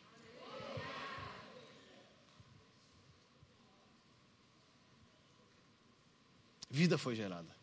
Vida 6.68 6.98
foi 6.98 7.14
gerada. 7.14 7.54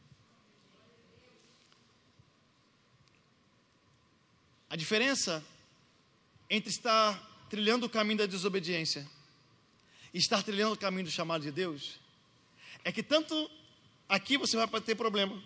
A 4.70 4.78
diferença 4.78 5.44
entre 6.50 6.70
estar 6.70 7.20
trilhando 7.50 7.86
o 7.86 7.90
caminho 7.90 8.20
da 8.20 8.26
desobediência 8.26 9.06
e 10.14 10.18
estar 10.18 10.42
trilhando 10.42 10.76
o 10.76 10.80
caminho 10.80 11.04
do 11.04 11.12
chamado 11.12 11.42
de 11.42 11.52
Deus 11.52 12.00
é 12.86 12.94
que 12.94 13.04
tanto 13.04 13.52
aqui 14.12 14.38
você 14.38 14.58
vai 14.58 14.82
ter 14.82 14.96
problema. 14.96 15.42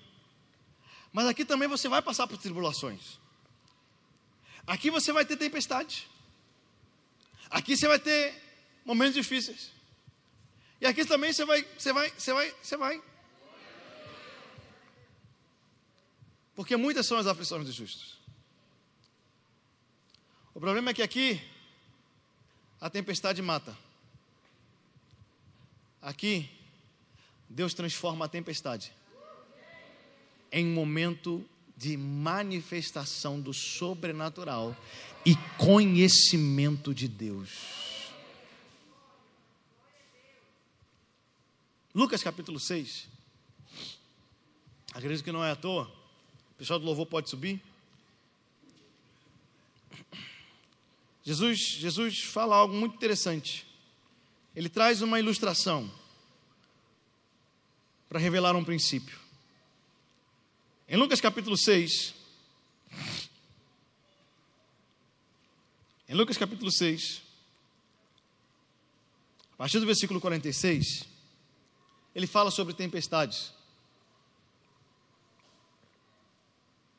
Mas 1.13 1.27
aqui 1.27 1.45
também 1.45 1.67
você 1.67 1.88
vai 1.88 2.01
passar 2.01 2.25
por 2.25 2.38
tribulações. 2.39 3.19
Aqui 4.65 4.89
você 4.89 5.13
vai 5.13 5.24
ter 5.24 5.38
tempestade. 5.38 6.10
Aqui 7.48 7.77
você 7.77 7.88
vai 7.88 8.00
ter 8.00 8.34
momentos 8.84 9.13
difíceis. 9.13 9.72
E 10.81 10.88
aqui 10.88 11.05
também 11.05 11.31
você 11.31 11.45
vai, 11.45 11.62
você 11.77 11.93
vai, 11.93 12.10
você 12.10 12.34
vai, 12.34 12.55
você 12.62 12.75
vai. 12.75 13.03
Porque 16.55 16.75
muitas 16.75 17.05
são 17.05 17.19
as 17.19 17.27
aflições 17.27 17.65
dos 17.65 17.75
justos. 17.75 18.19
O 20.55 20.60
problema 20.60 20.89
é 20.89 20.93
que 20.93 21.03
aqui 21.03 21.39
a 22.81 22.89
tempestade 22.89 23.41
mata. 23.43 23.77
Aqui 26.01 26.54
Deus 27.49 27.73
transforma 27.73 28.25
a 28.25 28.27
tempestade 28.27 28.93
em 30.51 30.65
um 30.65 30.73
momento 30.73 31.43
de 31.75 31.97
manifestação 31.97 33.39
do 33.39 33.53
sobrenatural 33.53 34.75
e 35.25 35.35
conhecimento 35.57 36.93
de 36.93 37.07
Deus. 37.07 37.51
Lucas 41.93 42.23
capítulo 42.23 42.59
6. 42.59 43.07
Acredito 44.93 45.23
que 45.23 45.31
não 45.31 45.43
é 45.43 45.51
à 45.51 45.55
toa. 45.55 45.91
O 46.51 46.57
pessoal 46.57 46.79
do 46.79 46.85
louvor 46.85 47.05
pode 47.05 47.29
subir. 47.29 47.61
Jesus, 51.23 51.59
Jesus 51.59 52.23
fala 52.23 52.55
algo 52.55 52.73
muito 52.73 52.95
interessante. 52.95 53.65
ele 54.55 54.69
traz 54.69 55.01
uma 55.01 55.19
ilustração 55.19 55.91
para 58.15 58.22
revelar 58.22 58.55
um 58.55 58.63
princípio. 58.63 59.19
Em 60.88 60.95
Lucas 60.95 61.19
capítulo 61.19 61.57
6, 61.57 62.13
em 66.07 66.13
Lucas 66.15 66.38
capítulo 66.38 66.72
6, 66.72 67.22
a 69.51 69.57
partir 69.57 69.81
do 69.81 69.86
versículo 69.86 70.22
46, 70.22 71.05
ele 72.15 72.25
fala 72.25 72.51
sobre 72.51 72.74
tempestades. 72.74 73.51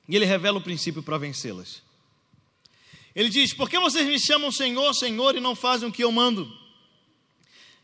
E 0.06 0.16
ele 0.16 0.26
revela 0.26 0.58
o 0.58 0.62
princípio 0.62 1.02
para 1.02 1.16
vencê-las. 1.16 1.82
Ele 3.14 3.30
diz: 3.30 3.54
Por 3.54 3.70
que 3.70 3.78
vocês 3.78 4.06
me 4.06 4.20
chamam 4.20 4.52
Senhor, 4.52 4.92
Senhor 4.92 5.34
e 5.34 5.40
não 5.40 5.56
fazem 5.56 5.88
o 5.88 5.92
que 5.92 6.04
eu 6.04 6.12
mando? 6.12 6.46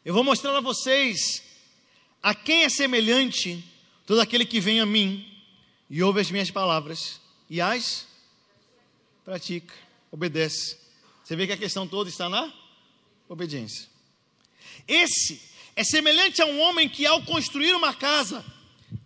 Eu 0.04 0.12
vou 0.12 0.22
mostrar 0.22 0.54
a 0.54 0.60
vocês 0.60 1.50
a 2.22 2.34
quem 2.34 2.64
é 2.64 2.68
semelhante 2.68 3.64
todo 4.06 4.20
aquele 4.20 4.46
que 4.46 4.60
vem 4.60 4.80
a 4.80 4.86
mim 4.86 5.26
e 5.90 6.02
ouve 6.02 6.20
as 6.20 6.30
minhas 6.30 6.50
palavras 6.50 7.20
e 7.50 7.60
as 7.60 8.06
pratica, 9.24 9.74
obedece. 10.10 10.78
Você 11.22 11.36
vê 11.36 11.46
que 11.46 11.52
a 11.52 11.56
questão 11.56 11.86
toda 11.86 12.08
está 12.08 12.28
na 12.28 12.52
obediência. 13.28 13.88
Esse 14.86 15.40
é 15.76 15.84
semelhante 15.84 16.42
a 16.42 16.46
um 16.46 16.60
homem 16.60 16.88
que, 16.88 17.06
ao 17.06 17.22
construir 17.22 17.74
uma 17.74 17.94
casa, 17.94 18.44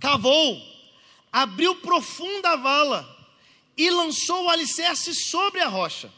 cavou, 0.00 0.60
abriu 1.30 1.76
profunda 1.76 2.56
vala 2.56 3.16
e 3.76 3.90
lançou 3.90 4.44
o 4.44 4.50
alicerce 4.50 5.14
sobre 5.14 5.60
a 5.60 5.68
rocha. 5.68 6.10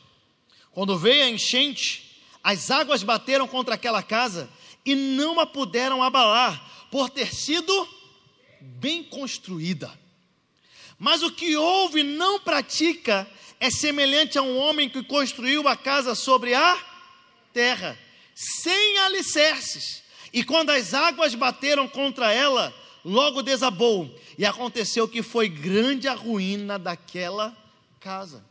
Quando 0.71 0.97
veio 0.97 1.25
a 1.25 1.31
enchente, 1.31 2.23
as 2.43 2.71
águas 2.71 3.03
bateram 3.03 3.49
contra 3.49 3.75
aquela 3.75 4.03
casa 4.03 4.49
e 4.89 4.95
não 4.95 5.39
a 5.39 5.47
puderam 5.47 6.03
abalar, 6.03 6.89
por 6.91 7.11
ter 7.11 7.35
sido 7.35 7.89
bem 8.61 9.05
construída. 9.05 9.93
Mas 10.99 11.23
o 11.23 11.31
que 11.31 11.55
ouve 11.57 12.03
não 12.03 12.41
pratica 12.41 13.29
é 13.61 13.71
semelhante 13.71 14.39
a 14.39 14.43
um 14.43 14.57
homem 14.57 14.89
que 14.89 15.03
construiu 15.03 15.69
a 15.69 15.77
casa 15.77 16.15
sobre 16.15 16.55
a 16.55 16.79
terra, 17.53 17.99
sem 18.35 18.97
alicerces. 18.99 20.03
E 20.33 20.43
quando 20.43 20.71
as 20.71 20.95
águas 20.95 21.35
bateram 21.35 21.87
contra 21.87 22.33
ela, 22.33 22.75
logo 23.05 23.43
desabou. 23.43 24.19
E 24.39 24.47
aconteceu 24.47 25.07
que 25.07 25.23
foi 25.23 25.51
grande 25.51 26.09
a 26.09 26.15
ruína 26.15 26.79
daquela 26.79 27.55
casa. 28.01 28.43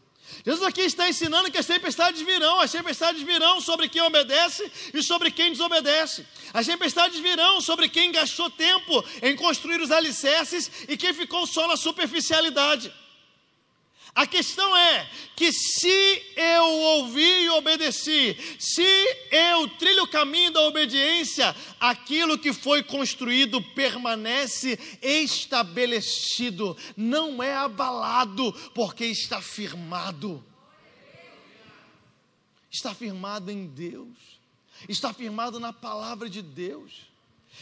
Jesus 0.45 0.65
aqui 0.67 0.81
está 0.81 1.09
ensinando 1.09 1.51
que 1.51 1.57
as 1.57 1.65
tempestades 1.65 2.21
virão, 2.21 2.59
as 2.59 2.71
tempestades 2.71 3.21
virão 3.21 3.59
sobre 3.59 3.89
quem 3.89 4.01
obedece 4.01 4.71
e 4.93 5.01
sobre 5.01 5.31
quem 5.31 5.51
desobedece. 5.51 6.25
As 6.53 6.65
tempestades 6.65 7.19
virão 7.19 7.59
sobre 7.61 7.89
quem 7.89 8.11
gastou 8.11 8.49
tempo 8.49 9.03
em 9.21 9.35
construir 9.35 9.81
os 9.81 9.91
alicerces 9.91 10.71
e 10.87 10.95
quem 10.97 11.13
ficou 11.13 11.45
só 11.47 11.67
na 11.67 11.77
superficialidade. 11.77 12.93
A 14.17 14.25
questão 14.25 14.75
é 14.75 15.07
que 15.35 15.51
se 15.53 16.23
eu 16.35 16.63
ouvi 16.63 17.43
e 17.43 17.49
obedeci, 17.51 18.35
se 18.57 18.81
eu 19.29 19.69
trilho 19.77 20.05
o 20.05 20.07
caminho 20.07 20.51
da 20.51 20.61
obediência, 20.61 21.55
aquilo 21.79 22.35
que 22.35 22.51
foi 22.51 22.81
construído 22.81 23.61
permanece 23.61 24.79
estabelecido, 25.03 26.75
não 26.97 27.43
é 27.43 27.53
abalado, 27.53 28.51
porque 28.73 29.05
está 29.05 29.39
firmado. 29.39 30.43
Está 32.71 32.95
firmado 32.95 33.51
em 33.51 33.67
Deus, 33.67 34.17
está 34.89 35.13
firmado 35.13 35.59
na 35.59 35.71
palavra 35.71 36.27
de 36.27 36.41
Deus. 36.41 36.91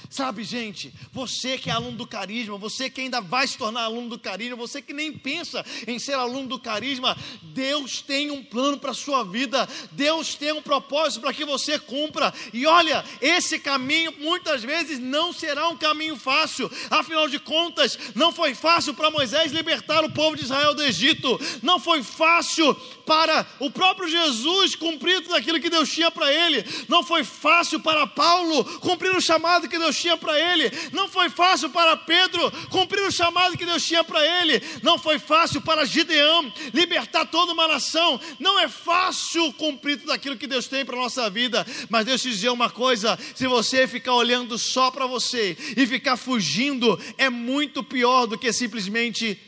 Sabe, 0.10 0.44
gente, 0.44 0.94
você 1.12 1.58
que 1.58 1.70
é 1.70 1.74
aluno 1.74 1.98
do 1.98 2.08
carisma, 2.08 2.58
você 2.58 2.90
que 2.90 3.02
ainda 3.02 3.20
vai 3.20 3.48
se 3.48 3.58
tornar 3.58 3.84
aluno 3.84 4.10
do 4.10 4.20
carisma, 4.20 4.56
você 4.56 4.82
que 4.82 4.94
nem 4.94 5.12
pensa 5.12 5.66
em 5.88 5.98
ser 6.00 6.14
aluno 6.14 6.48
do 6.48 6.60
carisma, 6.60 7.18
Deus 7.42 8.02
tem 8.02 8.32
um 8.32 8.44
plano 8.44 8.78
para 8.78 8.92
a 8.92 8.94
sua 8.94 9.24
vida, 9.24 9.68
Deus 9.92 10.36
tem 10.36 10.52
um 10.52 10.62
propósito 10.62 11.22
para 11.22 11.34
que 11.34 11.44
você 11.44 11.80
cumpra. 11.80 12.34
E 12.54 12.66
olha, 12.66 13.04
esse 13.20 13.60
caminho 13.60 14.14
muitas 14.20 14.64
vezes 14.64 15.00
não 15.00 15.34
será 15.34 15.68
um 15.70 15.78
caminho 15.78 16.16
fácil, 16.16 16.72
afinal 16.90 17.28
de 17.28 17.40
contas, 17.40 17.98
não 18.14 18.32
foi 18.32 18.54
fácil 18.54 18.94
para 18.94 19.12
Moisés 19.12 19.52
libertar 19.52 20.04
o 20.04 20.12
povo 20.12 20.38
de 20.38 20.44
Israel 20.44 20.74
do 20.74 20.84
Egito, 20.84 21.40
não 21.62 21.80
foi 21.80 22.04
fácil 22.04 22.74
para 23.06 23.46
o 23.60 23.70
próprio 23.70 24.08
Jesus 24.08 24.76
cumprir 24.76 25.22
tudo 25.22 25.36
aquilo 25.36 25.60
que 25.60 25.70
Deus 25.70 25.92
tinha 25.92 26.10
para 26.10 26.32
ele, 26.32 26.66
não 26.88 27.04
foi 27.04 27.24
fácil 27.24 27.80
para 27.80 28.08
Paulo 28.08 28.64
cumprir 28.80 29.16
o 29.16 29.22
chamado 29.22 29.68
que 29.68 29.78
Deus 29.78 29.85
Deus 29.86 29.98
tinha 29.98 30.18
para 30.18 30.40
ele. 30.40 30.72
Não 30.92 31.08
foi 31.08 31.30
fácil 31.30 31.70
para 31.70 31.96
Pedro 31.96 32.52
cumprir 32.70 33.02
o 33.02 33.12
chamado 33.12 33.58
que 33.58 33.66
Deus 33.66 33.86
tinha 33.86 34.04
para 34.04 34.26
ele. 34.42 34.62
Não 34.82 34.98
foi 34.98 35.20
fácil 35.20 35.62
para 35.62 35.86
Gideão 35.86 36.52
libertar 36.74 37.26
toda 37.26 37.54
uma 37.54 37.68
nação. 37.68 38.20
Não 38.40 38.60
é 38.60 38.68
fácil 38.68 39.54
cumprir 39.54 40.00
tudo 40.00 40.12
aquilo 40.12 40.38
que 40.38 40.48
Deus 40.48 40.68
tem 40.68 40.84
para 40.84 40.96
a 40.96 41.02
nossa 41.02 41.30
vida. 41.30 41.66
Mas 41.90 42.06
Deus 42.06 42.22
te 42.22 42.30
dizer 42.30 42.50
uma 42.50 42.70
coisa: 42.70 43.18
se 43.36 43.48
você 43.48 43.88
ficar 43.88 44.14
olhando 44.14 44.58
só 44.58 44.92
para 44.92 45.06
você 45.06 45.58
e 45.78 45.86
ficar 45.86 46.18
fugindo, 46.18 47.00
é 47.18 47.30
muito 47.30 47.84
pior 47.84 48.26
do 48.26 48.38
que 48.38 48.52
simplesmente 48.52 49.40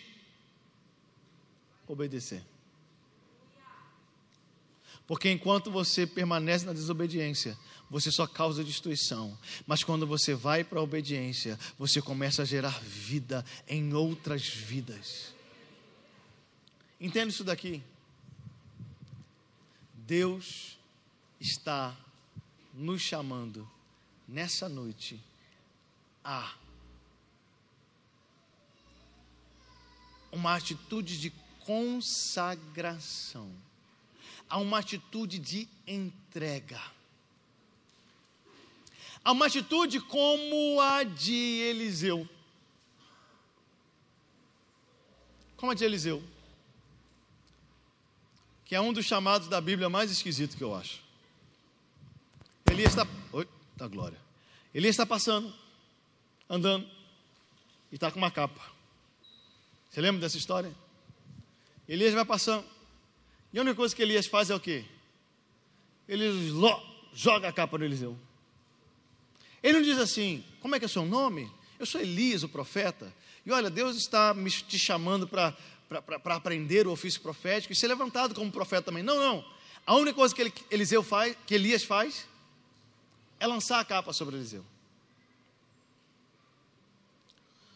obedecer. 1.87 2.56
Porque 5.07 5.31
enquanto 5.31 5.71
você 5.71 6.05
permanece 6.05 6.65
na 6.65 6.73
desobediência, 6.73 7.57
você 7.89 8.11
só 8.11 8.27
causa 8.27 8.63
destruição. 8.63 9.37
Mas 9.65 9.83
quando 9.83 10.05
você 10.05 10.33
vai 10.33 10.63
para 10.63 10.79
a 10.79 10.83
obediência, 10.83 11.57
você 11.79 12.01
começa 12.01 12.41
a 12.41 12.45
gerar 12.45 12.81
vida 12.81 13.45
em 13.67 13.93
outras 13.93 14.45
vidas. 14.45 15.33
Entende 16.99 17.31
isso 17.31 17.43
daqui? 17.43 17.81
Deus 19.93 20.77
está 21.39 21.95
nos 22.73 23.01
chamando 23.01 23.69
nessa 24.27 24.67
noite 24.67 25.19
a 26.23 26.53
uma 30.31 30.55
atitude 30.55 31.19
de 31.19 31.31
consagração, 31.65 33.49
a 34.49 34.57
uma 34.57 34.79
atitude 34.79 35.39
de 35.39 35.67
entrega 35.85 36.79
a 39.27 39.33
uma 39.33 39.47
atitude 39.47 39.99
como 39.99 40.79
a 40.79 41.03
de 41.03 41.33
Eliseu. 41.33 42.25
Como 45.57 45.73
a 45.73 45.75
de 45.75 45.83
Eliseu. 45.83 46.23
Que 48.63 48.73
é 48.73 48.79
um 48.79 48.93
dos 48.93 49.05
chamados 49.05 49.49
da 49.49 49.59
Bíblia 49.59 49.89
mais 49.89 50.09
esquisito 50.11 50.55
que 50.55 50.63
eu 50.63 50.73
acho. 50.73 51.01
Elias 52.71 52.91
está. 52.91 53.05
Oi, 53.33 53.45
da 53.75 53.85
glória. 53.85 54.17
Elias 54.73 54.93
está 54.93 55.05
passando, 55.05 55.53
andando, 56.49 56.89
e 57.91 57.95
está 57.95 58.09
com 58.09 58.19
uma 58.19 58.31
capa. 58.31 58.61
Você 59.89 59.99
lembra 59.99 60.21
dessa 60.21 60.37
história? 60.37 60.73
Elias 61.85 62.13
vai 62.13 62.23
passando. 62.23 62.65
E 63.53 63.57
a 63.57 63.61
única 63.61 63.75
coisa 63.75 63.95
que 63.95 64.01
Elias 64.01 64.27
faz 64.27 64.49
é 64.49 64.55
o 64.55 64.59
quê? 64.59 64.85
Ele 66.07 66.51
joga 67.13 67.47
a 67.47 67.53
capa 67.53 67.77
no 67.77 67.85
Eliseu. 67.85 68.17
Ele 69.61 69.73
não 69.73 69.81
diz 69.81 69.97
assim: 69.97 70.43
como 70.59 70.75
é 70.75 70.79
que 70.79 70.85
é 70.85 70.87
o 70.87 70.89
seu 70.89 71.05
nome? 71.05 71.51
Eu 71.79 71.85
sou 71.85 72.01
Elias, 72.01 72.43
o 72.43 72.49
profeta. 72.49 73.13
E 73.45 73.51
olha, 73.51 73.69
Deus 73.69 73.95
está 73.95 74.33
me 74.33 74.49
te 74.49 74.77
chamando 74.77 75.27
para 75.27 75.55
aprender 76.35 76.87
o 76.87 76.91
ofício 76.91 77.21
profético 77.21 77.71
e 77.71 77.75
ser 77.75 77.87
levantado 77.87 78.35
como 78.35 78.51
profeta 78.51 78.83
também. 78.83 79.03
Não, 79.03 79.17
não. 79.17 79.45
A 79.85 79.95
única 79.95 80.15
coisa 80.15 80.35
que 80.35 80.51
Eliseu 80.69 81.01
faz, 81.01 81.35
que 81.45 81.55
Elias 81.55 81.83
faz, 81.83 82.27
é 83.39 83.47
lançar 83.47 83.79
a 83.79 83.85
capa 83.85 84.11
sobre 84.11 84.35
Eliseu. 84.35 84.65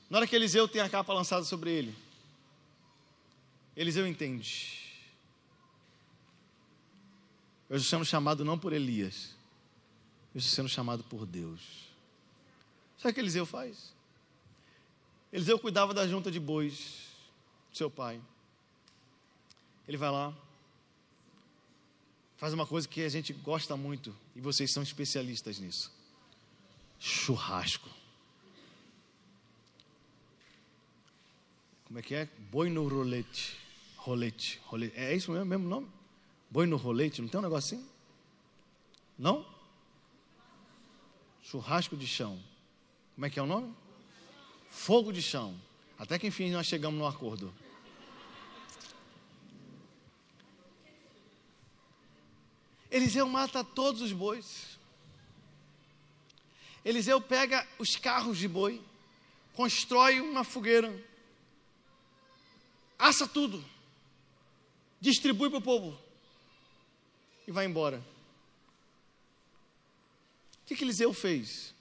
Na 0.09 0.17
hora 0.17 0.27
que 0.27 0.35
Eliseu 0.35 0.67
tem 0.67 0.81
a 0.81 0.89
capa 0.89 1.13
lançada 1.13 1.45
sobre 1.45 1.71
ele, 1.71 1.95
Eliseu 3.77 4.05
entende. 4.05 4.80
Eu 7.71 7.77
estou 7.77 7.89
sendo 7.89 8.05
chamado 8.05 8.43
não 8.43 8.59
por 8.59 8.73
Elias, 8.73 9.33
eu 10.35 10.39
estou 10.39 10.53
sendo 10.53 10.67
chamado 10.67 11.05
por 11.05 11.25
Deus. 11.25 11.87
Sabe 12.97 13.11
o 13.11 13.13
que 13.13 13.21
Eliseu 13.21 13.45
faz? 13.45 13.93
Eliseu 15.31 15.57
cuidava 15.57 15.93
da 15.93 16.05
junta 16.05 16.29
de 16.29 16.37
bois 16.37 17.07
do 17.71 17.77
seu 17.77 17.89
pai. 17.89 18.19
Ele 19.87 19.95
vai 19.95 20.11
lá, 20.11 20.35
faz 22.35 22.53
uma 22.53 22.67
coisa 22.67 22.89
que 22.89 23.05
a 23.05 23.09
gente 23.09 23.31
gosta 23.31 23.77
muito, 23.77 24.13
e 24.35 24.41
vocês 24.41 24.69
são 24.69 24.83
especialistas 24.83 25.57
nisso: 25.57 25.89
churrasco. 26.99 27.89
Como 31.85 31.99
é 31.99 32.01
que 32.01 32.15
é? 32.15 32.25
Boi 32.51 32.69
no 32.69 32.85
rolete. 32.85 33.57
Rolete. 33.95 34.59
rolete. 34.65 34.93
É 34.97 35.15
isso 35.15 35.31
mesmo, 35.31 35.45
mesmo 35.45 35.69
nome? 35.69 36.00
Boi 36.51 36.67
no 36.67 36.75
rolete, 36.75 37.21
não 37.21 37.29
tem 37.29 37.39
um 37.39 37.43
negócio 37.43 37.77
assim? 37.77 37.89
Não? 39.17 39.45
Churrasco 41.41 41.95
de 41.95 42.05
chão. 42.05 42.37
Como 43.15 43.25
é 43.25 43.29
que 43.29 43.39
é 43.39 43.41
o 43.41 43.45
nome? 43.45 43.73
Fogo 44.69 45.13
de 45.13 45.21
chão. 45.21 45.57
Até 45.97 46.19
que 46.19 46.27
enfim 46.27 46.51
nós 46.51 46.67
chegamos 46.67 46.99
no 46.99 47.07
acordo. 47.07 47.53
Eliseu 52.91 53.25
mata 53.29 53.63
todos 53.63 54.01
os 54.01 54.11
bois. 54.11 54.77
Eliseu 56.83 57.21
pega 57.21 57.65
os 57.79 57.95
carros 57.95 58.37
de 58.37 58.49
boi, 58.49 58.81
constrói 59.53 60.19
uma 60.19 60.43
fogueira, 60.43 60.91
assa 62.97 63.27
tudo, 63.27 63.63
distribui 64.99 65.47
para 65.49 65.59
o 65.59 65.61
povo 65.61 66.10
e 67.51 67.53
vai 67.53 67.65
embora. 67.65 67.97
O 70.63 70.65
que, 70.65 70.75
que 70.75 70.83
Eliseu 70.83 71.13
fez? 71.13 71.75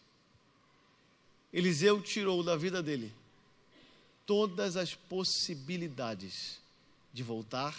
Eliseu 1.52 2.02
tirou 2.02 2.42
da 2.42 2.56
vida 2.56 2.82
dele 2.82 3.12
todas 4.26 4.76
as 4.76 4.94
possibilidades 4.94 6.60
de 7.12 7.22
voltar 7.22 7.76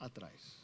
atrás. 0.00 0.58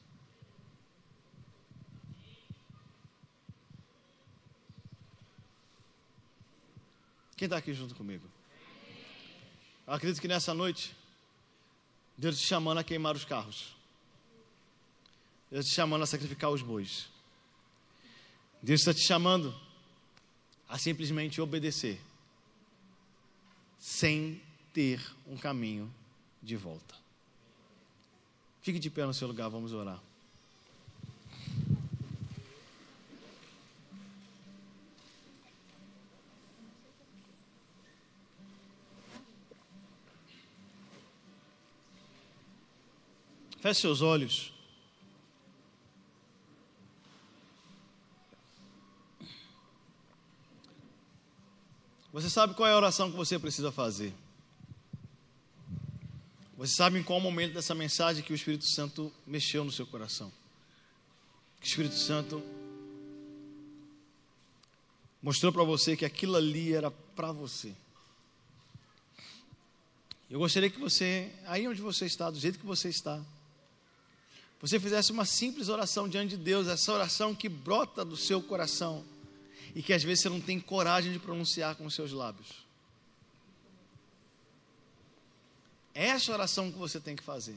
Quem 7.37 7.47
está 7.47 7.57
aqui 7.57 7.75
junto 7.75 7.95
comigo? 7.95 8.27
Eu 9.87 9.93
acredito 9.93 10.21
que 10.21 10.29
nessa 10.29 10.55
noite, 10.55 10.97
Deus 12.17 12.39
te 12.39 12.47
chamando 12.47 12.79
a 12.79 12.85
queimar 12.85 13.15
os 13.15 13.25
carros. 13.25 13.75
Deus 15.55 15.67
te 15.67 15.73
chamando 15.73 16.03
a 16.03 16.07
sacrificar 16.07 16.51
os 16.51 16.63
bois. 16.63 17.09
Deus 18.61 18.81
está 18.81 18.93
te 18.93 19.07
chamando 19.07 19.55
a 20.69 20.77
simplesmente 20.77 21.41
obedecer, 21.41 22.01
sem 23.79 24.43
ter 24.73 25.01
um 25.29 25.37
caminho 25.37 25.89
de 26.43 26.57
volta. 26.57 26.97
Fique 28.63 28.81
de 28.81 28.91
pé 28.91 29.07
no 29.07 29.15
seu 29.15 29.29
lugar, 29.29 29.49
vamos 29.49 29.73
orar. 29.73 30.03
Feche 43.61 43.83
seus 43.83 44.03
olhos. 44.03 44.54
Você 52.15 52.31
sabe 52.31 52.55
qual 52.55 52.69
é 52.69 52.73
a 52.73 52.77
oração 52.77 53.11
que 53.11 53.17
você 53.17 53.41
precisa 53.41 53.73
fazer. 53.73 54.15
Você 56.57 56.77
sabe 56.77 56.97
em 56.97 57.03
qual 57.03 57.19
momento 57.19 57.55
dessa 57.55 57.75
mensagem 57.75 58.23
que 58.23 58.33
o 58.33 58.37
Espírito 58.37 58.65
Santo 58.67 59.13
mexeu 59.27 59.65
no 59.65 59.73
seu 59.73 59.85
coração. 59.85 60.33
Que 61.61 61.67
o 61.67 61.69
Espírito 61.71 61.97
Santo 61.97 62.41
mostrou 65.21 65.53
para 65.53 65.65
você 65.65 65.97
que 65.97 66.05
aquilo 66.05 66.37
ali 66.37 66.73
era 66.73 66.89
para 66.89 67.33
você. 67.33 67.75
Eu 70.31 70.39
gostaria 70.39 70.71
que 70.71 70.79
você, 70.79 71.33
aí 71.47 71.67
onde 71.67 71.83
você 71.83 72.07
está, 72.07 72.31
do 72.31 72.39
jeito 72.39 72.61
que 72.61 72.67
você 72.67 72.91
está, 72.91 73.21
você 74.61 74.79
fizesse 74.79 75.11
uma 75.11 75.25
simples 75.25 75.69
oração 75.69 76.09
diante 76.09 76.37
de 76.37 76.45
Deus, 76.45 76.69
essa 76.69 76.93
oração 76.93 77.35
que 77.35 77.49
brota 77.49 78.05
do 78.05 78.17
seu 78.17 78.41
coração 78.41 79.05
e 79.75 79.83
que 79.83 79.93
às 79.93 80.03
vezes 80.03 80.23
você 80.23 80.29
não 80.29 80.41
tem 80.41 80.61
coragem 80.61 81.13
de 81.13 81.19
pronunciar 81.19 81.75
com 81.75 81.85
os 81.87 81.95
seus 81.95 82.13
lábios. 82.13 82.65
É 85.95 86.07
essa 86.07 86.33
oração 86.33 86.71
que 86.71 86.79
você 86.79 87.01
tem 87.01 87.15
que 87.15 87.23
fazer. 87.23 87.57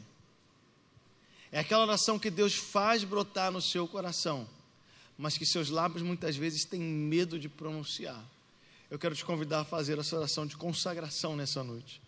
É 1.52 1.60
aquela 1.60 1.84
oração 1.84 2.20
que 2.20 2.30
Deus 2.30 2.54
faz 2.54 3.04
brotar 3.04 3.52
no 3.52 3.62
seu 3.62 3.88
coração, 3.88 4.48
mas 5.18 5.38
que 5.38 5.46
seus 5.46 5.70
lábios 5.70 6.04
muitas 6.04 6.36
vezes 6.36 6.66
têm 6.66 6.82
medo 6.82 7.40
de 7.40 7.48
pronunciar. 7.48 8.24
Eu 8.90 9.00
quero 9.00 9.16
te 9.16 9.26
convidar 9.26 9.62
a 9.62 9.66
fazer 9.66 9.98
essa 9.98 10.16
oração 10.16 10.46
de 10.46 10.56
consagração 10.56 11.36
nessa 11.36 11.64
noite. 11.64 12.02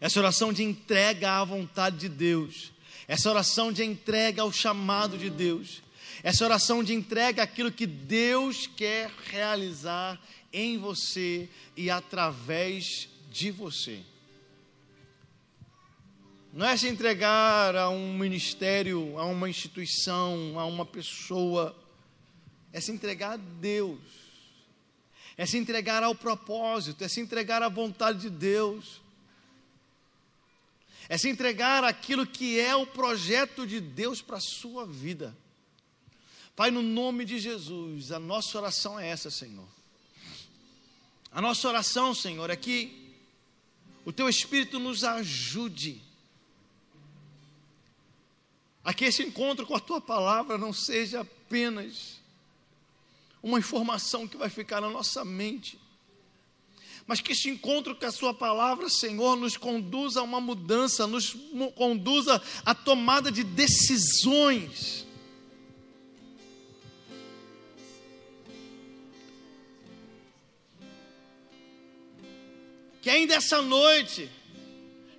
Essa 0.00 0.18
oração 0.18 0.52
de 0.52 0.62
entrega 0.62 1.40
à 1.40 1.44
vontade 1.44 1.98
de 1.98 2.08
Deus 2.08 2.72
essa 3.10 3.28
oração 3.28 3.72
de 3.72 3.82
entrega 3.82 4.42
ao 4.42 4.52
chamado 4.52 5.18
de 5.18 5.28
Deus, 5.28 5.82
essa 6.22 6.44
oração 6.44 6.82
de 6.82 6.94
entrega 6.94 7.42
àquilo 7.42 7.72
que 7.72 7.86
Deus 7.86 8.66
quer 8.66 9.10
realizar 9.30 10.20
em 10.52 10.78
você 10.78 11.48
e 11.76 11.90
através 11.90 13.08
de 13.30 13.50
você. 13.50 14.00
Não 16.52 16.66
é 16.66 16.76
se 16.76 16.88
entregar 16.88 17.76
a 17.76 17.88
um 17.88 18.12
ministério, 18.12 19.18
a 19.18 19.24
uma 19.24 19.48
instituição, 19.48 20.58
a 20.58 20.64
uma 20.64 20.84
pessoa, 20.84 21.76
é 22.72 22.80
se 22.80 22.90
entregar 22.90 23.34
a 23.34 23.36
Deus, 23.36 24.00
é 25.36 25.46
se 25.46 25.56
entregar 25.56 26.02
ao 26.02 26.14
propósito, 26.14 27.04
é 27.04 27.08
se 27.08 27.20
entregar 27.20 27.62
à 27.62 27.68
vontade 27.68 28.20
de 28.20 28.30
Deus 28.30 29.00
é 31.10 31.18
se 31.18 31.28
entregar 31.28 31.82
aquilo 31.82 32.24
que 32.24 32.60
é 32.60 32.72
o 32.76 32.86
projeto 32.86 33.66
de 33.66 33.80
Deus 33.80 34.22
para 34.22 34.36
a 34.36 34.40
sua 34.40 34.86
vida. 34.86 35.36
Pai, 36.56 36.70
no 36.70 36.82
nome 36.82 37.24
de 37.24 37.38
Jesus, 37.38 38.12
a 38.12 38.18
nossa 38.18 38.58
oração 38.58 38.98
é 38.98 39.08
essa, 39.08 39.30
Senhor. 39.30 39.68
A 41.32 41.40
nossa 41.40 41.68
oração, 41.68 42.14
Senhor, 42.14 42.50
é 42.50 42.56
que 42.56 43.14
o 44.04 44.12
Teu 44.12 44.28
Espírito 44.28 44.78
nos 44.78 45.04
ajude 45.04 46.02
a 48.82 48.92
que 48.92 49.04
esse 49.04 49.22
encontro 49.22 49.66
com 49.66 49.76
a 49.76 49.80
Tua 49.80 50.00
palavra 50.00 50.58
não 50.58 50.72
seja 50.72 51.20
apenas 51.20 52.20
uma 53.42 53.58
informação 53.58 54.26
que 54.26 54.36
vai 54.36 54.50
ficar 54.50 54.80
na 54.80 54.90
nossa 54.90 55.24
mente, 55.24 55.78
mas 57.06 57.20
que 57.20 57.32
este 57.32 57.48
encontro 57.48 57.94
com 57.94 58.06
a 58.06 58.12
Sua 58.12 58.34
palavra, 58.34 58.88
Senhor, 58.88 59.36
nos 59.36 59.56
conduza 59.56 60.20
a 60.20 60.22
uma 60.22 60.40
mudança, 60.40 61.06
nos 61.06 61.36
conduza 61.74 62.42
à 62.64 62.74
tomada 62.74 63.30
de 63.30 63.42
decisões. 63.44 65.06
Que 73.00 73.10
ainda 73.10 73.34
essa 73.34 73.62
noite, 73.62 74.28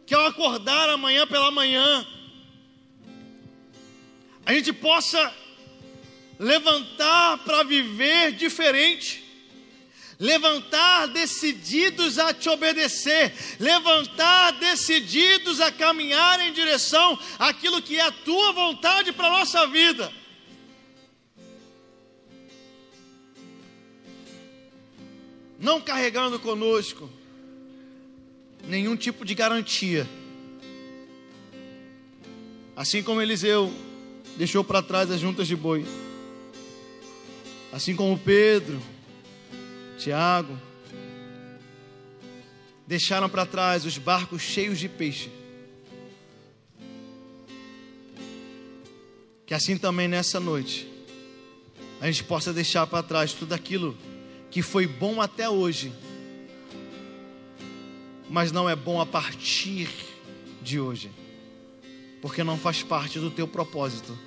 que 0.06 0.14
ao 0.14 0.26
acordar 0.26 0.90
amanhã 0.90 1.26
pela 1.26 1.52
manhã, 1.52 2.06
a 4.46 4.54
gente 4.54 4.74
possa 4.74 5.34
levantar 6.40 7.40
para 7.44 7.64
viver 7.64 8.34
diferente 8.34 9.22
levantar 10.22 11.08
decididos 11.08 12.20
a 12.20 12.32
te 12.32 12.48
obedecer, 12.48 13.34
levantar 13.60 14.52
decididos 14.52 15.60
a 15.60 15.72
caminhar 15.72 16.40
em 16.42 16.54
direção 16.54 17.18
àquilo 17.40 17.82
que 17.82 17.98
é 17.98 18.02
a 18.02 18.12
tua 18.12 18.52
vontade 18.52 19.12
para 19.12 19.26
a 19.26 19.40
nossa 19.40 19.66
vida. 19.66 20.14
Não 25.58 25.82
carregando 25.82 26.40
conosco 26.40 27.10
nenhum 28.68 28.96
tipo 28.96 29.26
de 29.26 29.36
garantia. 29.36 30.08
Assim 32.76 33.04
como 33.04 33.22
Eliseu 33.22 33.72
deixou 34.38 34.64
para 34.64 34.82
trás 34.82 35.12
as 35.12 35.20
juntas 35.20 35.48
de 35.48 35.56
boi. 35.56 35.86
Assim 37.72 37.96
como 37.96 38.18
Pedro 38.18 38.82
Tiago, 39.98 40.58
deixaram 42.88 43.30
para 43.30 43.46
trás 43.46 43.86
os 43.86 44.00
barcos 44.00 44.42
cheios 44.42 44.80
de 44.80 44.90
peixe. 44.90 45.30
Que 49.46 49.54
assim 49.54 49.78
também 49.78 50.08
nessa 50.08 50.40
noite, 50.40 50.88
a 52.00 52.08
gente 52.08 52.24
possa 52.24 52.52
deixar 52.52 52.88
para 52.88 53.04
trás 53.04 53.32
tudo 53.32 53.54
aquilo 53.54 53.96
que 54.50 54.64
foi 54.64 54.88
bom 54.88 55.22
até 55.22 55.48
hoje, 55.48 55.94
mas 58.32 58.52
não 58.52 58.68
é 58.68 58.76
bom 58.76 59.00
a 59.00 59.06
partir 59.06 59.88
de 60.64 60.80
hoje, 60.80 61.12
porque 62.22 62.44
não 62.44 62.58
faz 62.58 62.82
parte 62.82 63.20
do 63.20 63.30
teu 63.30 63.48
propósito, 63.48 64.18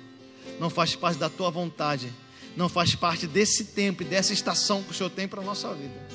não 0.59 0.69
faz 0.69 0.95
parte 0.95 1.17
da 1.17 1.29
tua 1.29 1.49
vontade 1.49 2.09
não 2.55 2.69
faz 2.69 2.95
parte 2.95 3.27
desse 3.27 3.65
tempo 3.65 4.01
e 4.01 4.05
dessa 4.05 4.31
estação 4.31 4.81
que 4.81 4.91
o 4.91 4.93
Senhor 4.93 5.09
tem 5.09 5.27
para 5.27 5.41
a 5.41 5.43
nossa 5.43 5.73
vida. 5.73 6.07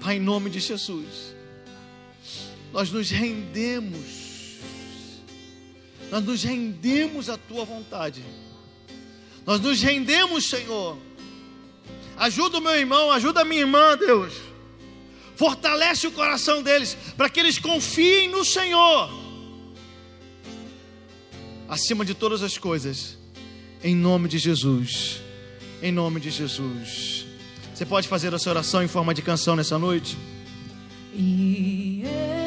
Pai, 0.00 0.16
em 0.16 0.20
nome 0.20 0.48
de 0.48 0.60
Jesus, 0.60 1.34
nós 2.72 2.90
nos 2.90 3.10
rendemos, 3.10 4.56
nós 6.10 6.24
nos 6.24 6.42
rendemos 6.42 7.28
à 7.28 7.36
tua 7.36 7.64
vontade, 7.64 8.24
nós 9.44 9.60
nos 9.60 9.82
rendemos, 9.82 10.48
Senhor, 10.48 10.96
Ajuda 12.18 12.58
o 12.58 12.60
meu 12.60 12.74
irmão, 12.74 13.12
ajuda 13.12 13.42
a 13.42 13.44
minha 13.44 13.60
irmã, 13.60 13.96
Deus. 13.96 14.34
Fortalece 15.38 16.04
o 16.04 16.10
coração 16.10 16.64
deles, 16.64 16.96
para 17.16 17.30
que 17.30 17.38
eles 17.38 17.60
confiem 17.60 18.28
no 18.28 18.44
Senhor. 18.44 19.08
Acima 21.68 22.04
de 22.04 22.12
todas 22.12 22.42
as 22.42 22.58
coisas, 22.58 23.16
em 23.84 23.94
nome 23.94 24.28
de 24.28 24.36
Jesus. 24.36 25.20
Em 25.80 25.92
nome 25.92 26.18
de 26.18 26.30
Jesus. 26.30 27.24
Você 27.72 27.86
pode 27.86 28.08
fazer 28.08 28.34
essa 28.34 28.50
oração 28.50 28.82
em 28.82 28.88
forma 28.88 29.14
de 29.14 29.22
canção 29.22 29.54
nessa 29.54 29.78
noite? 29.78 30.18
E 31.14 32.02
eu 32.02 32.37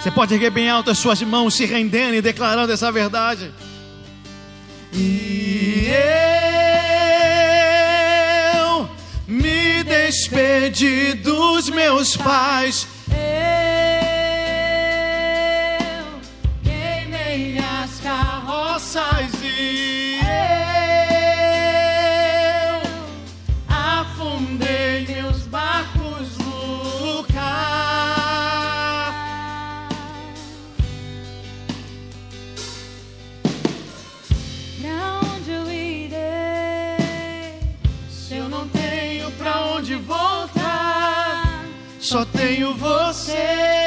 Você 0.00 0.12
pode 0.12 0.32
erguer 0.32 0.50
bem 0.50 0.70
alto 0.70 0.90
as 0.90 0.98
suas 0.98 1.20
mãos, 1.22 1.54
se 1.54 1.64
rendendo 1.64 2.14
e 2.14 2.22
declarando 2.22 2.72
essa 2.72 2.92
verdade. 2.92 3.52
E 4.92 5.88
eu 8.62 8.88
me 9.26 9.82
despedi 9.82 11.14
dos 11.14 11.68
meus 11.68 12.16
pais. 12.16 12.86
Só 42.08 42.24
tenho 42.24 42.72
você, 42.72 43.77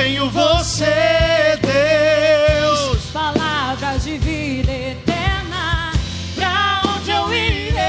tenho 0.00 0.30
você, 0.30 1.58
Deus. 1.60 3.10
Palavras 3.12 4.02
de 4.02 4.16
vida 4.16 4.72
eterna. 4.72 5.92
Pra 6.34 6.80
onde 6.86 7.10
eu 7.10 7.30
irei? 7.34 7.84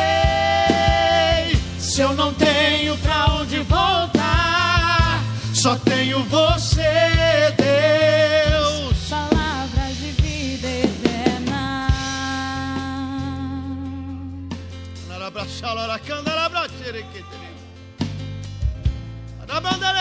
Se 1.80 2.02
eu 2.02 2.13
não 2.13 2.34
tenho 2.34 2.97
pra 2.97 3.28
onde 3.36 3.60
voltar, 3.62 5.24
só 5.54 5.78
tenho 5.78 6.21
você, 6.26 7.54
Deus. 7.58 9.08
Palavras 9.10 9.95
de 9.97 10.12
vida 10.21 10.67
eterna. 10.67 11.88
Rabrandere 15.10 15.97
kita, 15.97 16.30
rabrandere 16.36 17.04
kita, 17.13 17.38
rabrashere 19.47 20.00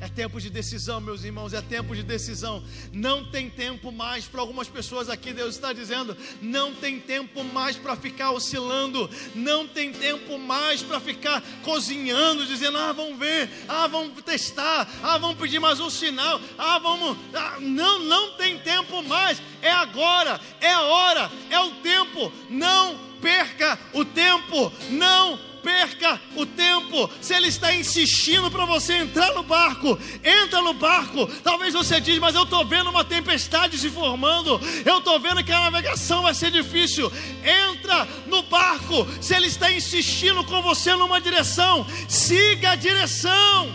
É 0.00 0.06
tempo 0.06 0.40
de 0.40 0.48
decisão, 0.48 1.00
meus 1.00 1.24
irmãos, 1.24 1.52
é 1.52 1.60
tempo 1.60 1.94
de 1.94 2.04
decisão. 2.04 2.62
Não 2.92 3.24
tem 3.24 3.50
tempo 3.50 3.90
mais 3.90 4.26
para 4.26 4.40
algumas 4.40 4.68
pessoas 4.68 5.08
aqui, 5.08 5.32
Deus 5.32 5.56
está 5.56 5.72
dizendo, 5.72 6.16
não 6.40 6.72
tem 6.72 7.00
tempo 7.00 7.42
mais 7.42 7.76
para 7.76 7.96
ficar 7.96 8.30
oscilando, 8.30 9.10
não 9.34 9.66
tem 9.66 9.92
tempo 9.92 10.38
mais 10.38 10.82
para 10.82 11.00
ficar 11.00 11.42
cozinhando, 11.64 12.46
dizendo, 12.46 12.78
ah, 12.78 12.92
vamos 12.92 13.18
ver, 13.18 13.50
ah, 13.68 13.88
vamos 13.88 14.22
testar, 14.22 14.88
ah, 15.02 15.18
vamos 15.18 15.36
pedir 15.36 15.58
mais 15.58 15.80
um 15.80 15.90
sinal, 15.90 16.40
ah, 16.56 16.78
vamos. 16.78 17.16
ah, 17.34 17.56
não, 17.58 17.98
não 18.04 18.36
tem 18.36 18.56
tempo 18.58 19.02
mais, 19.02 19.42
é 19.60 19.70
agora, 19.70 20.40
é 20.60 20.70
a 20.70 20.82
hora, 20.82 21.30
é 21.50 21.58
o 21.58 21.70
tempo. 21.82 22.32
Não 22.48 22.96
perca 23.20 23.76
o 23.92 24.04
tempo, 24.04 24.72
não 24.90 25.38
perca 25.68 26.18
o 26.34 26.46
tempo. 26.46 27.10
Se 27.20 27.34
ele 27.34 27.48
está 27.48 27.74
insistindo 27.74 28.50
para 28.50 28.64
você 28.64 28.94
entrar 28.94 29.34
no 29.34 29.42
barco, 29.42 29.98
entra 30.24 30.62
no 30.62 30.72
barco. 30.72 31.26
Talvez 31.44 31.74
você 31.74 32.00
diz, 32.00 32.18
mas 32.18 32.34
eu 32.34 32.44
estou 32.44 32.64
vendo 32.64 32.88
uma 32.88 33.04
tempestade 33.04 33.76
se 33.76 33.90
formando. 33.90 34.58
Eu 34.86 34.98
estou 34.98 35.20
vendo 35.20 35.44
que 35.44 35.52
a 35.52 35.60
navegação 35.60 36.22
vai 36.22 36.32
ser 36.32 36.50
difícil. 36.50 37.12
Entra 37.44 38.08
no 38.26 38.42
barco. 38.44 39.06
Se 39.20 39.34
ele 39.34 39.48
está 39.48 39.70
insistindo 39.70 40.42
com 40.44 40.62
você 40.62 40.96
numa 40.96 41.20
direção, 41.20 41.86
siga 42.08 42.70
a 42.70 42.76
direção. 42.76 43.70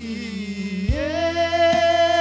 E 0.00 0.88
eu 0.90 2.13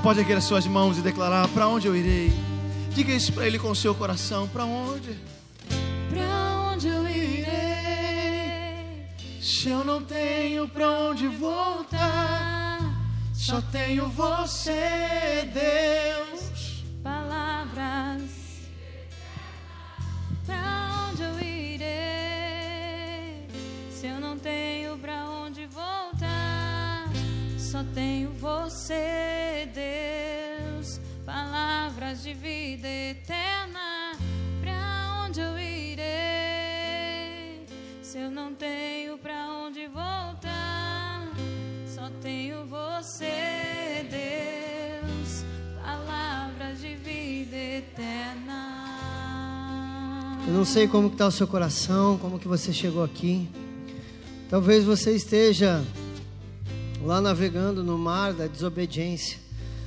Você 0.00 0.04
pode 0.04 0.20
erguer 0.20 0.38
as 0.38 0.44
suas 0.44 0.66
mãos 0.66 0.96
e 0.96 1.02
declarar: 1.02 1.46
Para 1.48 1.68
onde 1.68 1.86
eu 1.86 1.94
irei? 1.94 2.32
Diga 2.94 3.12
isso 3.12 3.34
para 3.34 3.46
ele 3.46 3.58
com 3.58 3.70
o 3.70 3.76
seu 3.76 3.94
coração: 3.94 4.48
Para 4.48 4.64
onde? 4.64 5.14
Pra 6.08 6.72
onde 6.72 6.88
eu 6.88 7.06
irei? 7.06 7.46
Se 9.42 9.68
eu 9.68 9.84
não 9.84 10.02
tenho 10.02 10.66
para 10.66 10.88
onde 10.90 11.28
voltar, 11.28 12.80
só 13.34 13.60
tenho 13.60 14.08
você, 14.08 15.50
Deus. 15.52 16.19
Não 38.50 38.56
tenho 38.56 39.16
pra 39.16 39.48
onde 39.64 39.86
voltar, 39.86 41.28
só 41.86 42.10
tenho 42.20 42.66
você, 42.66 44.04
Deus. 44.10 45.44
Palavras 45.80 46.80
de 46.80 46.96
vida 46.96 47.56
eterna. 47.56 48.88
Eu 50.48 50.52
não 50.52 50.64
sei 50.64 50.88
como 50.88 51.06
está 51.06 51.28
o 51.28 51.30
seu 51.30 51.46
coração, 51.46 52.18
como 52.18 52.40
que 52.40 52.48
você 52.48 52.72
chegou 52.72 53.04
aqui. 53.04 53.48
Talvez 54.48 54.84
você 54.84 55.14
esteja 55.14 55.84
lá 57.04 57.20
navegando 57.20 57.84
no 57.84 57.96
mar 57.96 58.32
da 58.32 58.48
desobediência, 58.48 59.38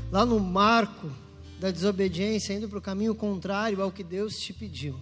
lá 0.09 0.25
no 0.25 0.39
marco 0.39 1.11
da 1.59 1.69
desobediência, 1.69 2.53
indo 2.53 2.69
para 2.69 2.79
o 2.79 2.81
caminho 2.81 3.13
contrário 3.13 3.81
ao 3.81 3.91
que 3.91 4.05
Deus 4.05 4.37
te 4.37 4.53
pediu. 4.53 4.97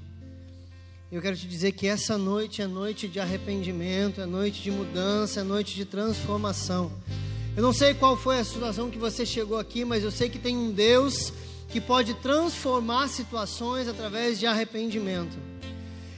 Eu 1.11 1.21
quero 1.21 1.35
te 1.35 1.45
dizer 1.45 1.73
que 1.73 1.87
essa 1.87 2.17
noite 2.17 2.61
é 2.61 2.67
noite 2.67 3.05
de 3.05 3.19
arrependimento, 3.19 4.21
é 4.21 4.25
noite 4.25 4.61
de 4.61 4.71
mudança, 4.71 5.41
é 5.41 5.43
noite 5.43 5.75
de 5.75 5.83
transformação. 5.83 6.89
Eu 7.53 7.61
não 7.61 7.73
sei 7.73 7.93
qual 7.93 8.15
foi 8.15 8.39
a 8.39 8.45
situação 8.45 8.89
que 8.89 8.97
você 8.97 9.25
chegou 9.25 9.59
aqui, 9.59 9.83
mas 9.83 10.05
eu 10.05 10.09
sei 10.09 10.29
que 10.29 10.39
tem 10.39 10.55
um 10.55 10.71
Deus 10.71 11.33
que 11.67 11.81
pode 11.81 12.13
transformar 12.13 13.09
situações 13.09 13.89
através 13.89 14.39
de 14.39 14.45
arrependimento. 14.47 15.37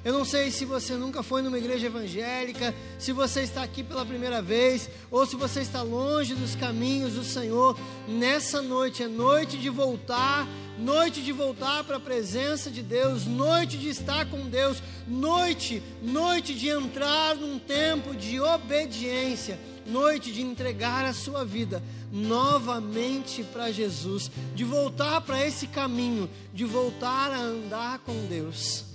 Eu 0.06 0.14
não 0.14 0.24
sei 0.24 0.52
se 0.52 0.64
você 0.64 0.94
nunca 0.94 1.24
foi 1.24 1.42
numa 1.42 1.58
igreja 1.58 1.88
evangélica, 1.88 2.76
se 3.00 3.12
você 3.12 3.42
está 3.42 3.64
aqui 3.64 3.82
pela 3.82 4.06
primeira 4.06 4.44
vez, 4.44 4.88
ou 5.10 5.26
se 5.26 5.36
você 5.36 5.62
está 5.62 5.82
longe 5.82 6.36
dos 6.36 6.56
caminhos 6.56 7.14
do 7.14 7.24
Senhor. 7.24 7.76
Nessa 8.08 8.62
noite 8.62 9.02
é 9.02 9.08
noite 9.08 9.58
de 9.58 9.70
voltar, 9.72 10.48
noite 10.78 11.22
de 11.22 11.32
voltar 11.32 11.84
para 11.84 11.98
a 11.98 12.00
presença 12.00 12.70
de 12.70 12.82
Deus, 12.82 13.26
noite 13.26 13.78
de 13.78 13.90
estar 13.90 14.26
com 14.30 14.50
Deus, 14.50 14.82
noite, 15.08 15.82
noite 16.02 16.54
de 16.54 16.70
entrar 16.70 17.36
num 17.36 17.60
tempo 17.60 18.16
de 18.16 18.40
obediência, 18.40 19.60
noite 19.86 20.32
de 20.32 20.42
entregar 20.42 21.06
a 21.06 21.14
sua 21.14 21.44
vida 21.44 21.82
novamente 22.12 23.44
para 23.44 23.72
Jesus, 23.72 24.30
de 24.54 24.64
voltar 24.64 25.22
para 25.22 25.46
esse 25.46 25.68
caminho, 25.68 26.30
de 26.54 26.66
voltar 26.66 27.32
a 27.32 27.40
andar 27.40 28.00
com 28.00 28.14
Deus. 28.28 28.93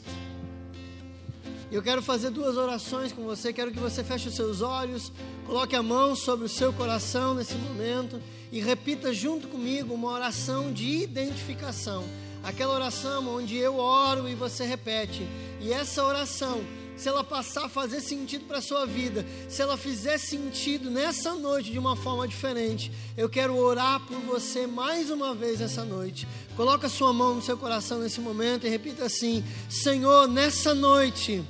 Eu 1.70 1.82
quero 1.82 2.00
fazer 2.00 2.30
duas 2.30 2.56
orações 2.56 3.12
com 3.12 3.24
você. 3.24 3.52
Quero 3.52 3.70
que 3.70 3.78
você 3.78 4.02
feche 4.02 4.28
os 4.28 4.34
seus 4.34 4.62
olhos, 4.62 5.12
coloque 5.46 5.76
a 5.76 5.82
mão 5.82 6.16
sobre 6.16 6.46
o 6.46 6.48
seu 6.48 6.72
coração 6.72 7.34
nesse 7.34 7.56
momento 7.56 8.18
e 8.50 8.58
repita 8.58 9.12
junto 9.12 9.48
comigo 9.48 9.92
uma 9.92 10.10
oração 10.10 10.72
de 10.72 11.02
identificação. 11.02 12.04
Aquela 12.42 12.74
oração 12.74 13.36
onde 13.36 13.54
eu 13.56 13.76
oro 13.76 14.26
e 14.26 14.34
você 14.34 14.64
repete. 14.64 15.28
E 15.60 15.70
essa 15.70 16.02
oração, 16.02 16.62
se 16.96 17.06
ela 17.06 17.22
passar 17.22 17.66
a 17.66 17.68
fazer 17.68 18.00
sentido 18.00 18.46
para 18.46 18.58
a 18.58 18.62
sua 18.62 18.86
vida, 18.86 19.26
se 19.46 19.60
ela 19.60 19.76
fizer 19.76 20.16
sentido 20.16 20.90
nessa 20.90 21.34
noite 21.34 21.70
de 21.70 21.78
uma 21.78 21.96
forma 21.96 22.26
diferente, 22.26 22.90
eu 23.14 23.28
quero 23.28 23.54
orar 23.54 24.00
por 24.06 24.18
você 24.20 24.66
mais 24.66 25.10
uma 25.10 25.34
vez 25.34 25.60
essa 25.60 25.84
noite. 25.84 26.26
Coloque 26.56 26.86
a 26.86 26.88
sua 26.88 27.12
mão 27.12 27.34
no 27.34 27.42
seu 27.42 27.58
coração 27.58 27.98
nesse 27.98 28.22
momento 28.22 28.66
e 28.66 28.70
repita 28.70 29.04
assim: 29.04 29.44
Senhor, 29.68 30.26
nessa 30.26 30.74
noite 30.74 31.44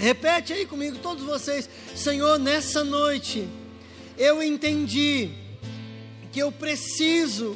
Repete 0.00 0.54
aí 0.54 0.64
comigo, 0.64 0.98
todos 0.98 1.22
vocês. 1.22 1.68
Senhor, 1.94 2.38
nessa 2.38 2.82
noite, 2.82 3.46
eu 4.16 4.42
entendi 4.42 5.30
que 6.32 6.40
eu 6.40 6.50
preciso 6.50 7.54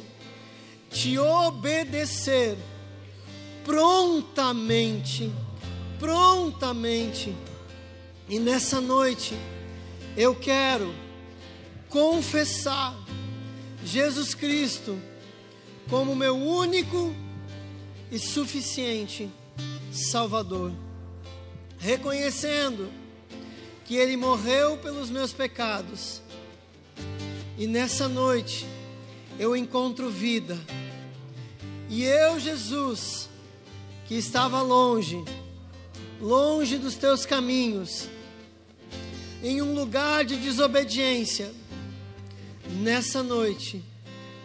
te 0.91 1.17
obedecer 1.17 2.55
prontamente, 3.63 5.33
prontamente. 5.97 7.35
E 8.29 8.37
nessa 8.37 8.79
noite, 8.79 9.33
eu 10.15 10.35
quero 10.35 10.93
confessar 11.89 12.95
Jesus 13.83 14.35
Cristo 14.35 15.01
como 15.89 16.15
meu 16.15 16.37
único 16.37 17.11
e 18.11 18.19
suficiente 18.19 19.31
Salvador 19.91 20.84
reconhecendo 21.85 22.91
que 23.85 23.95
Ele 23.95 24.17
morreu 24.17 24.75
pelos 24.77 25.11
meus 25.11 25.31
pecados. 25.31 26.19
E 27.59 27.67
nessa 27.67 28.09
noite 28.09 28.65
eu 29.37 29.55
encontro 29.55 30.09
vida. 30.09 30.57
E 31.87 32.03
eu, 32.03 32.39
Jesus, 32.39 33.29
que 34.07 34.15
estava 34.15 34.63
longe, 34.63 35.23
longe 36.19 36.79
dos 36.79 36.95
teus 36.95 37.23
caminhos, 37.23 38.09
em 39.43 39.61
um 39.61 39.75
lugar 39.75 40.25
de 40.25 40.37
desobediência, 40.37 41.53
nessa 42.81 43.21
noite, 43.21 43.85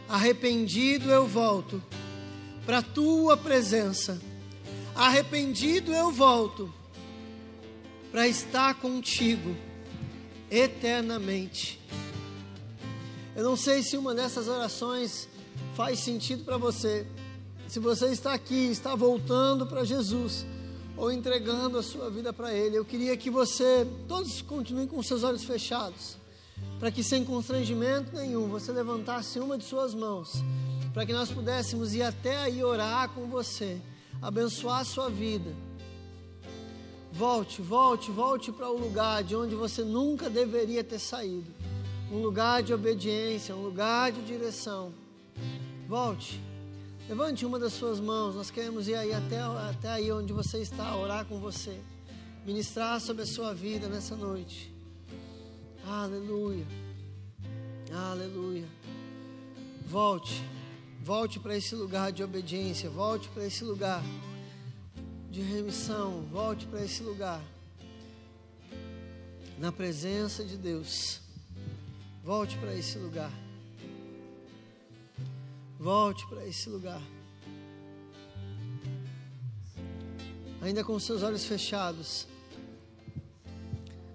arrependido 0.07 1.11
eu 1.11 1.27
volto 1.27 1.83
para 2.67 2.79
a 2.79 2.83
tua 2.83 3.35
presença. 3.35 4.21
Arrependido 4.95 5.91
eu 5.95 6.13
volto 6.13 6.80
para 8.11 8.27
estar 8.27 8.75
contigo 8.75 9.57
eternamente. 10.51 11.81
Eu 13.37 13.45
não 13.45 13.57
sei 13.57 13.83
se 13.83 13.97
uma 13.97 14.15
dessas 14.15 14.49
orações 14.49 15.29
faz 15.75 16.01
sentido 16.01 16.45
para 16.45 16.57
você. 16.57 17.07
Se 17.69 17.79
você 17.79 18.07
está 18.07 18.35
aqui, 18.35 18.67
está 18.67 18.97
voltando 18.97 19.65
para 19.67 19.85
Jesus 19.85 20.45
ou 20.97 21.13
entregando 21.13 21.79
a 21.79 21.83
sua 21.83 22.11
vida 22.11 22.33
para 22.33 22.53
Ele, 22.53 22.77
eu 22.77 22.85
queria 22.85 23.17
que 23.17 23.31
você, 23.31 23.87
todos 24.09 24.43
continuem 24.43 24.89
com 24.89 25.03
seus 25.03 25.23
olhos 25.23 25.45
fechados, 25.45 26.19
para 26.79 26.91
que 26.91 27.03
sem 27.03 27.25
constrangimento 27.25 28.15
nenhum 28.15 28.49
você 28.49 28.73
levantasse 28.73 29.39
uma 29.39 29.57
de 29.57 29.65
suas 29.65 29.95
mãos, 29.95 30.43
para 30.93 31.07
que 31.07 31.13
nós 31.13 31.31
pudéssemos 31.31 31.95
ir 31.95 32.03
até 32.03 32.37
aí 32.37 32.63
orar 32.63 33.09
com 33.11 33.29
você, 33.29 33.81
abençoar 34.21 34.81
a 34.81 34.85
sua 34.85 35.09
vida 35.09 35.70
Volte, 37.13 37.61
volte, 37.61 38.11
volte 38.11 38.53
para 38.53 38.71
o 38.71 38.79
lugar 38.79 39.23
de 39.25 39.35
onde 39.35 39.55
você 39.55 39.83
nunca 39.83 40.31
deveria 40.31 40.83
ter 40.85 40.99
saído. 40.99 41.53
Um 42.11 42.23
lugar 42.23 42.63
de 42.63 42.73
obediência, 42.73 43.55
um 43.55 43.63
lugar 43.63 44.13
de 44.13 44.23
direção. 44.23 44.93
Volte. 45.89 46.41
Levante 47.09 47.45
uma 47.45 47.59
das 47.59 47.73
suas 47.73 47.99
mãos. 47.99 48.35
Nós 48.37 48.51
queremos 48.51 48.87
ir 48.87 48.95
aí 48.95 49.13
até, 49.13 49.41
até 49.41 49.89
aí 49.89 50.13
onde 50.13 50.33
você 50.33 50.59
está, 50.59 50.97
orar 50.97 51.25
com 51.25 51.41
você. 51.41 51.77
Ministrar 52.47 53.01
sobre 53.01 53.23
a 53.23 53.27
sua 53.27 53.53
vida 53.53 53.89
nessa 53.89 54.15
noite. 54.15 54.73
Aleluia. 55.85 56.67
Aleluia. 57.93 58.69
Volte. 59.87 60.45
Volte 61.03 61.41
para 61.41 61.57
esse 61.57 61.75
lugar 61.75 62.13
de 62.13 62.23
obediência. 62.23 62.89
Volte 62.89 63.29
para 63.31 63.45
esse 63.45 63.65
lugar 63.65 64.03
de 65.31 65.43
remissão, 65.43 66.23
volte 66.33 66.67
para 66.67 66.85
esse 66.85 67.03
lugar. 67.03 67.41
Na 69.59 69.71
presença 69.71 70.45
de 70.45 70.57
Deus. 70.57 71.21
Volte 72.25 72.59
para 72.59 72.75
esse 72.75 72.99
lugar. 72.99 73.33
Volte 75.79 76.27
para 76.27 76.47
esse 76.47 76.69
lugar. 76.69 77.01
Ainda 80.61 80.83
com 80.83 80.99
seus 80.99 81.23
olhos 81.23 81.45
fechados. 81.45 82.27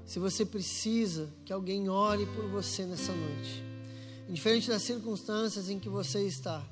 Se 0.06 0.20
você 0.20 0.46
precisa 0.46 1.30
que 1.46 1.54
alguém 1.54 1.90
ore 1.90 2.26
por 2.28 2.48
você 2.48 2.86
nessa 2.86 3.12
noite, 3.12 3.64
indiferente 4.30 4.68
das 4.68 4.84
circunstâncias 4.84 5.70
em 5.70 5.80
que 5.80 5.90
você 5.90 6.22
está, 6.28 6.64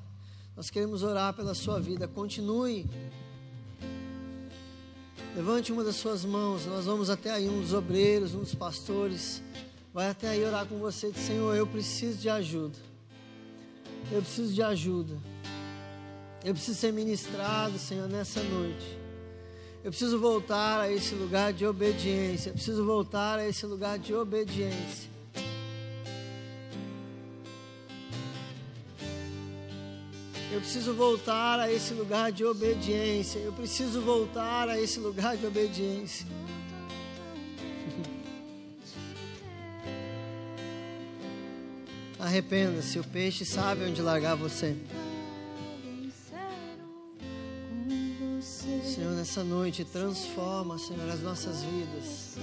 nós 0.56 0.70
queremos 0.70 1.02
orar 1.02 1.34
pela 1.34 1.56
sua 1.56 1.80
vida. 1.80 2.08
Continue 2.08 2.86
Levante 5.36 5.72
uma 5.72 5.84
das 5.84 5.96
suas 5.96 6.24
mãos, 6.24 6.68
nós 6.68 6.86
vamos 6.86 7.10
até 7.10 7.32
aí, 7.32 7.50
um 7.50 7.60
dos 7.60 7.74
obreiros, 7.74 8.36
um 8.36 8.42
dos 8.42 8.54
pastores, 8.54 9.42
vai 9.92 10.10
até 10.10 10.30
aí 10.30 10.46
orar 10.46 10.68
com 10.68 10.78
você, 10.78 11.12
diz, 11.12 11.24
Senhor, 11.24 11.56
eu 11.56 11.66
preciso 11.66 12.20
de 12.20 12.30
ajuda. 12.30 12.78
Eu 14.12 14.22
preciso 14.22 14.54
de 14.54 14.62
ajuda. 14.62 15.18
Eu 16.44 16.54
preciso 16.54 16.78
ser 16.78 16.94
ministrado, 16.94 17.80
Senhor, 17.80 18.08
nessa 18.08 18.44
noite. 18.44 19.00
Eu 19.84 19.90
preciso 19.90 20.20
voltar 20.20 20.82
a 20.82 20.92
esse 20.92 21.16
lugar 21.16 21.52
de 21.52 21.66
obediência. 21.66 22.50
Eu 22.50 22.54
preciso 22.54 22.86
voltar 22.86 23.40
a 23.40 23.48
esse 23.48 23.66
lugar 23.66 23.98
de 23.98 24.14
obediência. 24.14 25.13
Eu 30.54 30.62
preciso 30.62 30.94
voltar 30.94 31.60
a 31.60 31.72
esse 31.72 31.94
lugar 31.94 32.32
de 32.32 32.46
obediência. 32.46 33.40
Eu 33.40 33.52
preciso 33.52 34.02
voltar 34.02 34.70
a 34.70 34.80
esse 34.80 35.00
lugar 35.00 35.36
de 35.36 35.46
obediência. 35.46 36.28
Arrependa-se, 42.20 43.00
o 43.00 43.04
peixe 43.04 43.44
sabe 43.44 43.84
onde 43.84 44.02
largar 44.02 44.36
você. 44.36 44.78
nessa 49.24 49.42
noite, 49.42 49.86
transforma, 49.86 50.78
Senhor, 50.78 51.10
as 51.10 51.22
nossas 51.22 51.64
vidas. 51.64 52.36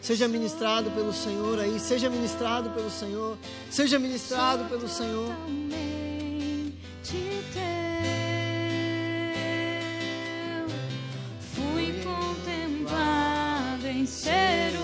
Seja 0.00 0.28
ministrado 0.28 0.92
pelo 0.92 1.12
Senhor 1.12 1.58
aí, 1.58 1.80
seja 1.80 2.08
ministrado 2.08 2.70
pelo 2.70 2.88
Senhor, 2.88 3.36
seja 3.68 3.98
ministrado 3.98 4.64
pelo 4.66 4.88
Senhor. 4.88 5.34
Teu. 7.04 7.64
Fui 11.54 11.92
contemplado 12.02 13.86
em 13.86 14.06
ser 14.06 14.83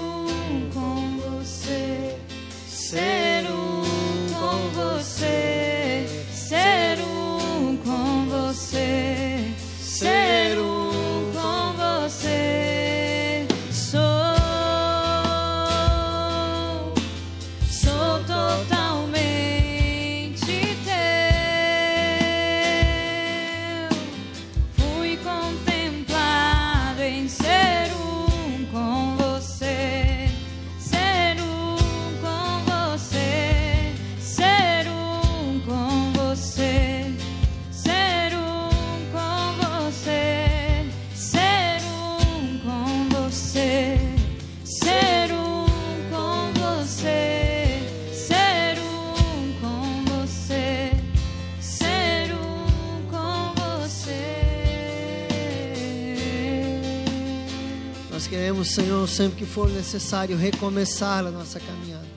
sempre 59.10 59.38
que 59.38 59.46
for 59.46 59.68
necessário, 59.68 60.36
recomeçar 60.36 61.26
a 61.26 61.30
nossa 61.30 61.60
caminhada. 61.60 62.08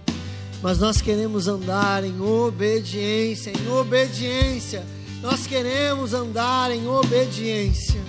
Mas 0.61 0.77
nós 0.77 1.01
queremos 1.01 1.47
andar 1.47 2.05
em 2.05 2.21
obediência, 2.21 3.51
em 3.51 3.67
obediência. 3.69 4.85
Nós 5.21 5.45
queremos 5.45 6.13
andar 6.13 6.71
em 6.71 6.87
obediência. 6.87 8.01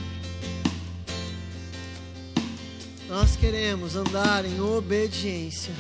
Nós 3.09 3.35
queremos 3.37 3.97
andar 3.97 4.45
em 4.45 4.61
obediência. 4.61 5.73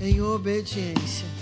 Em 0.00 0.20
obediência. 0.20 1.37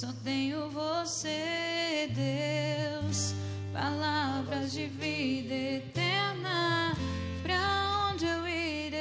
Só 0.00 0.08
tenho 0.24 0.70
você, 0.70 2.08
Deus. 2.14 3.34
Palavras 3.70 4.72
de 4.72 4.86
vida 4.86 5.52
eterna. 5.52 6.96
Pra 7.42 8.08
onde 8.08 8.24
eu 8.24 8.48
irei 8.48 8.96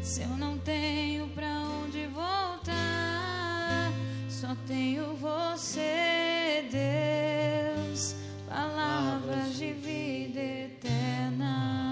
se 0.00 0.22
eu 0.22 0.28
não 0.28 0.56
tenho 0.58 1.26
pra 1.30 1.48
onde 1.82 2.06
voltar? 2.06 3.92
Só 4.30 4.54
tenho 4.68 5.16
você, 5.16 6.68
Deus. 6.70 8.14
Palavras 8.48 9.56
de 9.56 9.72
vida 9.72 10.38
eterna. 10.38 11.82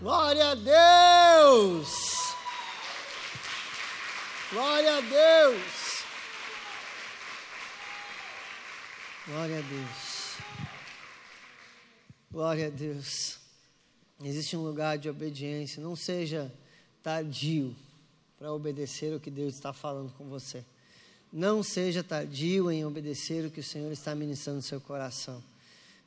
Glória 0.00 0.50
a 0.50 0.54
Deus! 0.56 1.99
Glória 4.70 4.98
a 4.98 5.00
Deus! 5.00 6.04
Glória 9.26 9.58
a 9.58 9.62
Deus. 9.62 10.36
Glória 12.30 12.66
a 12.68 12.70
Deus. 12.70 13.40
Existe 14.22 14.56
um 14.56 14.62
lugar 14.62 14.96
de 14.96 15.10
obediência. 15.10 15.82
Não 15.82 15.96
seja 15.96 16.52
tardio 17.02 17.74
para 18.38 18.52
obedecer 18.52 19.12
o 19.12 19.18
que 19.18 19.28
Deus 19.28 19.54
está 19.54 19.72
falando 19.72 20.12
com 20.12 20.28
você. 20.28 20.64
Não 21.32 21.64
seja 21.64 22.04
tardio 22.04 22.70
em 22.70 22.84
obedecer 22.84 23.44
o 23.44 23.50
que 23.50 23.58
o 23.58 23.64
Senhor 23.64 23.90
está 23.90 24.14
ministrando 24.14 24.58
no 24.58 24.62
seu 24.62 24.80
coração. 24.80 25.42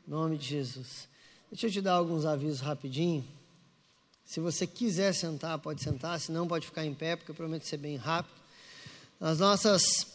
Em 0.08 0.12
nome 0.12 0.38
de 0.38 0.48
Jesus. 0.48 1.10
Deixa 1.52 1.68
eu 1.68 1.72
te 1.72 1.82
dar 1.82 1.96
alguns 1.96 2.24
avisos 2.24 2.62
rapidinho. 2.62 3.28
Se 4.24 4.40
você 4.40 4.66
quiser 4.66 5.14
sentar, 5.14 5.60
pode 5.60 5.84
sentar, 5.84 6.18
se 6.18 6.32
não, 6.32 6.48
pode 6.48 6.66
ficar 6.66 6.86
em 6.86 6.94
pé, 6.94 7.18
porque 7.18 7.30
eu 7.30 7.36
prometo 7.36 7.68
ser 7.68 7.76
bem 7.76 7.98
rápido. 7.98 8.43
Nas 9.24 9.40
nossas 9.40 10.06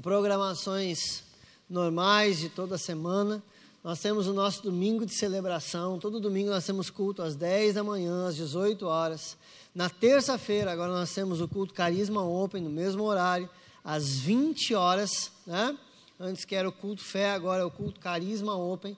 programações 0.00 1.22
normais 1.68 2.38
de 2.38 2.48
toda 2.48 2.78
semana, 2.78 3.42
nós 3.84 4.00
temos 4.00 4.26
o 4.26 4.32
nosso 4.32 4.62
domingo 4.62 5.04
de 5.04 5.14
celebração. 5.14 5.98
Todo 5.98 6.18
domingo 6.18 6.48
nós 6.48 6.64
temos 6.64 6.88
culto 6.88 7.20
às 7.20 7.36
10 7.36 7.74
da 7.74 7.84
manhã, 7.84 8.26
às 8.26 8.34
18 8.34 8.86
horas. 8.86 9.36
Na 9.74 9.90
terça-feira, 9.90 10.72
agora 10.72 10.90
nós 10.90 11.12
temos 11.12 11.42
o 11.42 11.46
culto 11.46 11.74
Carisma 11.74 12.24
Open, 12.24 12.62
no 12.62 12.70
mesmo 12.70 13.02
horário, 13.02 13.50
às 13.84 14.16
20 14.20 14.74
horas. 14.74 15.30
Né? 15.46 15.76
Antes 16.18 16.46
que 16.46 16.54
era 16.54 16.66
o 16.66 16.72
culto 16.72 17.04
Fé, 17.04 17.32
agora 17.32 17.60
é 17.60 17.66
o 17.66 17.70
culto 17.70 18.00
Carisma 18.00 18.56
Open. 18.56 18.96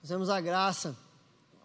Nós 0.00 0.10
temos 0.10 0.30
a 0.30 0.40
graça 0.40 0.96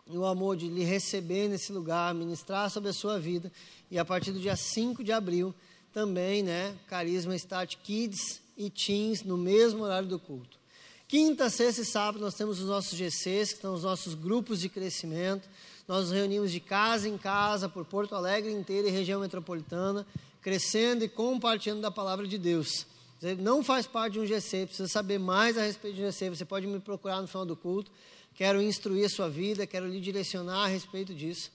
e 0.08 0.18
o 0.18 0.26
amor 0.26 0.58
de 0.58 0.68
lhe 0.68 0.84
receber 0.84 1.50
nesse 1.50 1.72
lugar, 1.72 2.16
ministrar 2.16 2.72
sobre 2.72 2.90
a 2.90 2.94
sua 2.94 3.20
vida. 3.20 3.52
E 3.92 4.00
a 4.00 4.04
partir 4.04 4.32
do 4.32 4.40
dia 4.40 4.56
5 4.56 5.04
de 5.04 5.12
abril, 5.12 5.54
também, 5.94 6.42
né, 6.42 6.76
Carisma 6.88 7.36
Start 7.36 7.76
Kids 7.84 8.42
e 8.58 8.70
Teens 8.70 9.24
no 9.24 9.38
mesmo 9.38 9.84
horário 9.84 10.08
do 10.08 10.20
culto. 10.20 10.60
Quinta, 11.08 11.50
sexta 11.50 11.82
e 11.82 11.86
sábado 11.86 12.22
nós 12.22 12.36
temos 12.36 12.62
os 12.62 12.68
nossos 12.68 12.98
GCs, 12.98 13.54
que 13.54 13.62
são 13.62 13.74
os 13.74 13.84
nossos 13.84 14.14
grupos 14.14 14.62
de 14.62 14.70
crescimento. 14.70 15.50
Nós 15.86 16.06
nos 16.06 16.12
reunimos 16.14 16.52
de 16.52 16.62
casa 16.62 17.10
em 17.10 17.18
casa 17.18 17.68
por 17.68 17.84
Porto 17.84 18.16
Alegre 18.16 18.52
inteira 18.52 18.88
e 18.88 18.92
região 18.92 19.20
metropolitana, 19.20 20.08
crescendo 20.42 21.04
e 21.04 21.10
compartilhando 21.10 21.82
da 21.82 21.92
palavra 21.92 22.26
de 22.26 22.38
Deus. 22.38 22.86
Você 23.20 23.36
não 23.36 23.62
faz 23.62 23.86
parte 23.86 24.14
de 24.14 24.20
um 24.22 24.26
GC, 24.26 24.68
precisa 24.68 24.88
saber 24.88 25.20
mais 25.20 25.58
a 25.58 25.64
respeito 25.64 25.96
de 25.96 26.02
um 26.02 26.06
GC, 26.06 26.30
você 26.30 26.46
pode 26.46 26.66
me 26.66 26.80
procurar 26.80 27.22
no 27.22 27.28
final 27.28 27.46
do 27.46 27.58
culto. 27.58 27.92
Quero 28.34 28.62
instruir 28.62 29.06
a 29.06 29.10
sua 29.10 29.30
vida, 29.30 29.68
quero 29.68 29.88
lhe 29.88 30.00
direcionar 30.00 30.64
a 30.64 30.68
respeito 30.68 31.14
disso. 31.14 31.52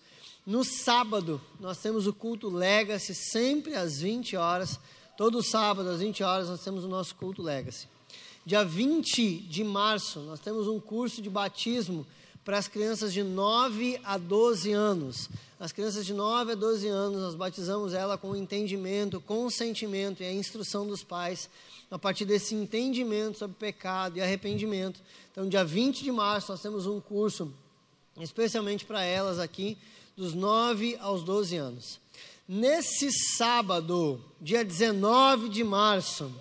No 0.47 0.63
sábado, 0.63 1.41
nós 1.59 1.79
temos 1.79 2.07
o 2.07 2.13
culto 2.13 2.49
Legacy, 2.49 3.17
sempre 3.17 3.75
às 3.75 3.99
20 3.99 4.37
horas. 4.37 4.79
Todo 5.17 5.43
sábado, 5.43 5.89
às 5.89 5.99
20 5.99 6.23
horas, 6.23 6.49
nós 6.49 6.63
temos 6.63 6.85
o 6.85 6.89
nosso 6.89 7.17
culto 7.17 7.43
Legacy. 7.43 7.89
Dia 8.45 8.65
20 8.65 9.39
de 9.39 9.65
março, 9.65 10.21
nós 10.21 10.39
temos 10.39 10.69
um 10.69 10.79
curso 10.79 11.21
de 11.21 11.29
batismo 11.29 12.07
para 12.45 12.59
as 12.59 12.69
crianças 12.69 13.13
de 13.13 13.25
9 13.25 13.99
a 14.05 14.17
12 14.17 14.71
anos. 14.71 15.29
As 15.59 15.73
crianças 15.73 16.07
de 16.07 16.15
9 16.15 16.53
a 16.53 16.55
12 16.55 16.87
anos, 16.87 17.21
nós 17.21 17.35
batizamos 17.35 17.93
ela 17.93 18.17
com 18.17 18.37
entendimento, 18.37 19.21
consentimento 19.21 20.23
e 20.23 20.27
a 20.27 20.33
instrução 20.33 20.87
dos 20.87 21.03
pais, 21.03 21.51
a 21.91 21.99
partir 21.99 22.25
desse 22.25 22.55
entendimento 22.55 23.37
sobre 23.39 23.57
pecado 23.57 24.19
e 24.19 24.23
arrependimento. 24.23 25.01
Então, 25.33 25.49
dia 25.49 25.65
20 25.65 26.05
de 26.05 26.13
março, 26.13 26.53
nós 26.53 26.63
temos 26.63 26.87
um 26.87 27.01
curso 27.01 27.53
especialmente 28.21 28.85
para 28.85 29.03
elas 29.03 29.41
aqui, 29.41 29.77
dos 30.17 30.33
9 30.33 30.97
aos 31.01 31.23
12 31.23 31.57
anos. 31.57 32.01
Nesse 32.49 33.11
sábado, 33.37 34.25
dia 34.41 34.65
19 34.65 35.49
de 35.51 35.63
março, 35.63 36.33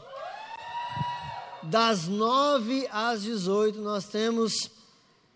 das 1.63 2.07
9 2.07 2.87
às 2.91 3.23
18, 3.23 3.79
nós 3.81 4.05
temos 4.05 4.69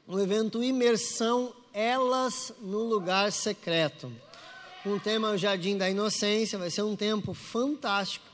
um 0.08 0.18
evento 0.18 0.64
Imersão 0.64 1.54
Elas 1.74 2.54
no 2.62 2.84
Lugar 2.84 3.32
Secreto. 3.32 4.12
Com 4.84 4.94
o 4.94 5.00
tema 5.00 5.38
Jardim 5.38 5.78
da 5.78 5.90
Inocência, 5.90 6.58
vai 6.58 6.70
ser 6.70 6.84
um 6.84 6.96
tempo 6.96 7.34
fantástico. 7.34 8.26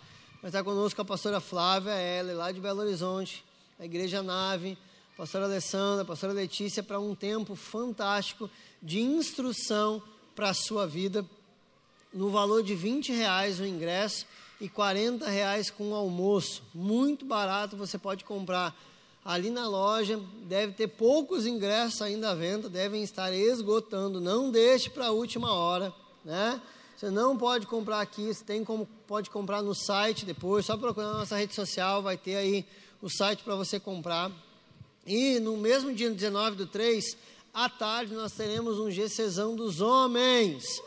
Vai 0.41 0.49
estar 0.49 0.63
conosco 0.63 1.01
a 1.01 1.05
pastora 1.05 1.39
Flávia 1.39 1.91
ela 1.93 2.33
lá 2.33 2.51
de 2.51 2.59
Belo 2.59 2.81
Horizonte, 2.81 3.43
a 3.79 3.85
Igreja 3.85 4.21
Nave, 4.21 4.77
pastora 5.17 5.45
Alessandra, 5.45 6.03
pastora 6.03 6.33
Letícia, 6.33 6.83
para 6.83 6.99
um 6.99 7.15
tempo 7.15 7.55
fantástico 7.55 8.49
de 8.81 8.99
instrução 8.99 10.01
para 10.35 10.49
a 10.49 10.53
sua 10.53 10.85
vida, 10.85 11.25
no 12.13 12.29
valor 12.29 12.61
de 12.61 12.75
20 12.75 13.13
reais 13.13 13.59
o 13.59 13.65
ingresso 13.65 14.25
e 14.59 14.67
40 14.67 15.29
reais 15.29 15.69
com 15.69 15.91
o 15.91 15.95
almoço. 15.95 16.63
Muito 16.73 17.25
barato, 17.25 17.77
você 17.77 17.97
pode 17.97 18.23
comprar 18.25 18.75
ali 19.23 19.49
na 19.49 19.67
loja, 19.67 20.21
deve 20.43 20.73
ter 20.73 20.87
poucos 20.87 21.45
ingressos 21.45 22.01
ainda 22.01 22.31
à 22.31 22.35
venda, 22.35 22.69
devem 22.69 23.01
estar 23.01 23.33
esgotando. 23.33 24.21
Não 24.21 24.51
deixe 24.51 24.89
para 24.89 25.07
a 25.07 25.11
última 25.11 25.53
hora, 25.53 25.93
né? 26.23 26.61
Você 26.95 27.09
não 27.09 27.37
pode 27.37 27.67
comprar 27.67 28.01
aqui, 28.01 28.33
você 28.33 28.43
tem 28.43 28.63
como 28.63 28.87
pode 29.07 29.29
comprar 29.29 29.61
no 29.61 29.73
site 29.73 30.25
depois, 30.25 30.65
só 30.65 30.77
procurar 30.77 31.07
na 31.07 31.19
nossa 31.19 31.35
rede 31.35 31.53
social, 31.53 32.01
vai 32.01 32.17
ter 32.17 32.35
aí 32.35 32.65
o 33.01 33.09
site 33.09 33.43
para 33.43 33.55
você 33.55 33.79
comprar. 33.79 34.31
E 35.05 35.39
no 35.39 35.55
mesmo 35.55 35.93
dia 35.93 36.09
19 36.09 36.55
do 36.55 36.65
3, 36.65 37.15
à 37.53 37.69
tarde, 37.69 38.13
nós 38.15 38.31
teremos 38.31 38.79
um 38.79 38.89
GCzão 38.89 39.55
dos 39.55 39.79
homens. 39.79 40.81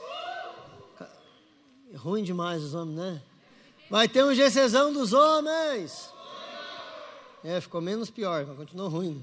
Ruim 1.94 2.22
demais 2.22 2.62
os 2.62 2.74
homens, 2.74 2.96
né? 2.96 3.22
Vai 3.88 4.08
ter 4.08 4.24
um 4.24 4.34
GCzão 4.34 4.92
dos 4.92 5.12
homens. 5.12 6.10
É, 7.44 7.60
ficou 7.60 7.80
menos 7.80 8.10
pior, 8.10 8.44
mas 8.44 8.56
continuou 8.56 8.88
ruim. 8.88 9.22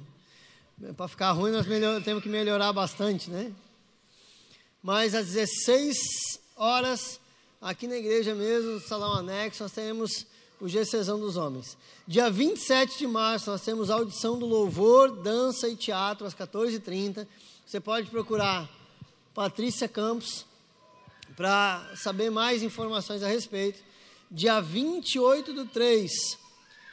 Né? 0.77 0.93
Para 0.93 1.07
ficar 1.07 1.31
ruim, 1.33 1.51
nós 1.51 1.67
melhor, 1.67 2.01
temos 2.01 2.23
que 2.23 2.29
melhorar 2.29 2.71
bastante, 2.73 3.29
né? 3.29 3.53
Mas 4.81 5.13
às 5.13 5.27
16 5.27 5.97
horas, 6.55 7.19
aqui 7.61 7.87
na 7.87 7.97
igreja 7.97 8.33
mesmo, 8.33 8.71
no 8.71 8.79
salão 8.79 9.13
anexo, 9.13 9.61
nós 9.61 9.71
teremos 9.71 10.25
o 10.59 10.67
GCzão 10.67 11.19
dos 11.19 11.37
homens. 11.37 11.77
Dia 12.07 12.29
27 12.29 12.97
de 12.97 13.07
março, 13.07 13.49
nós 13.49 13.61
temos 13.61 13.89
audição 13.89 14.37
do 14.37 14.45
louvor, 14.45 15.11
dança 15.11 15.67
e 15.67 15.75
teatro, 15.75 16.25
às 16.25 16.33
14h30. 16.33 17.27
Você 17.65 17.79
pode 17.79 18.09
procurar 18.09 18.69
Patrícia 19.33 19.87
Campos 19.87 20.45
para 21.35 21.91
saber 21.95 22.29
mais 22.29 22.63
informações 22.63 23.21
a 23.21 23.27
respeito. 23.27 23.83
Dia 24.31 24.61
28 24.61 25.53
do 25.53 25.65
3, 25.65 26.11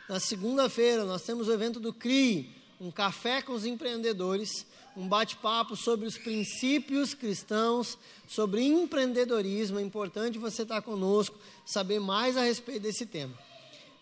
na 0.09 0.19
segunda-feira, 0.19 1.05
nós 1.05 1.23
temos 1.23 1.49
o 1.49 1.53
evento 1.53 1.79
do 1.79 1.93
CRI, 1.93 2.51
um 2.81 2.91
café 2.91 3.41
com 3.41 3.53
os 3.53 3.65
empreendedores, 3.65 4.67
um 4.97 5.07
bate-papo 5.09 5.77
sobre 5.77 6.07
os 6.07 6.19
princípios 6.19 7.15
cristãos, 7.15 7.97
sobre 8.29 8.63
empreendedorismo. 8.63 9.79
É 9.79 9.83
importante 9.83 10.39
você 10.39 10.63
estar 10.63 10.83
conosco, 10.83 11.39
saber 11.65 12.01
mais 12.01 12.37
a 12.37 12.43
respeito 12.43 12.83
desse 12.83 13.07
tema. 13.07 13.33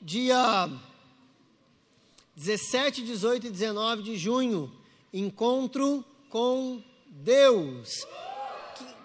Dia 0.03 0.71
17, 2.35 3.03
18 3.03 3.49
e 3.49 3.51
19 3.51 4.03
de 4.03 4.17
junho, 4.17 4.73
encontro 5.13 6.03
com 6.31 6.83
Deus. 7.07 8.07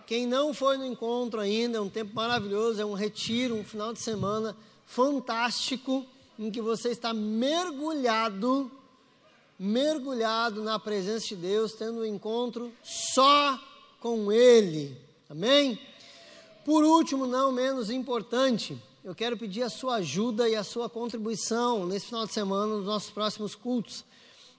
Quem 0.07 0.25
não 0.25 0.53
foi 0.53 0.77
no 0.77 0.85
encontro 0.85 1.41
ainda, 1.41 1.79
é 1.79 1.81
um 1.81 1.89
tempo 1.89 2.15
maravilhoso, 2.15 2.81
é 2.81 2.85
um 2.85 2.93
retiro, 2.93 3.55
um 3.55 3.63
final 3.65 3.91
de 3.91 3.99
semana 3.99 4.55
fantástico, 4.85 6.05
em 6.39 6.49
que 6.49 6.61
você 6.61 6.91
está 6.91 7.13
mergulhado, 7.13 8.71
mergulhado 9.59 10.63
na 10.63 10.79
presença 10.79 11.27
de 11.27 11.35
Deus, 11.35 11.73
tendo 11.73 11.99
um 11.99 12.05
encontro 12.05 12.71
só 12.81 13.59
com 13.99 14.31
Ele. 14.31 14.97
Amém? 15.29 15.77
Por 16.63 16.85
último, 16.85 17.27
não 17.27 17.51
menos 17.51 17.89
importante, 17.89 18.81
eu 19.05 19.13
quero 19.13 19.37
pedir 19.37 19.61
a 19.61 19.69
sua 19.69 19.97
ajuda 19.97 20.49
e 20.49 20.55
a 20.55 20.63
sua 20.63 20.89
contribuição 20.89 21.85
nesse 21.85 22.07
final 22.07 22.25
de 22.25 22.33
semana, 22.33 22.75
nos 22.75 22.87
nossos 22.87 23.11
próximos 23.11 23.53
cultos. 23.53 24.03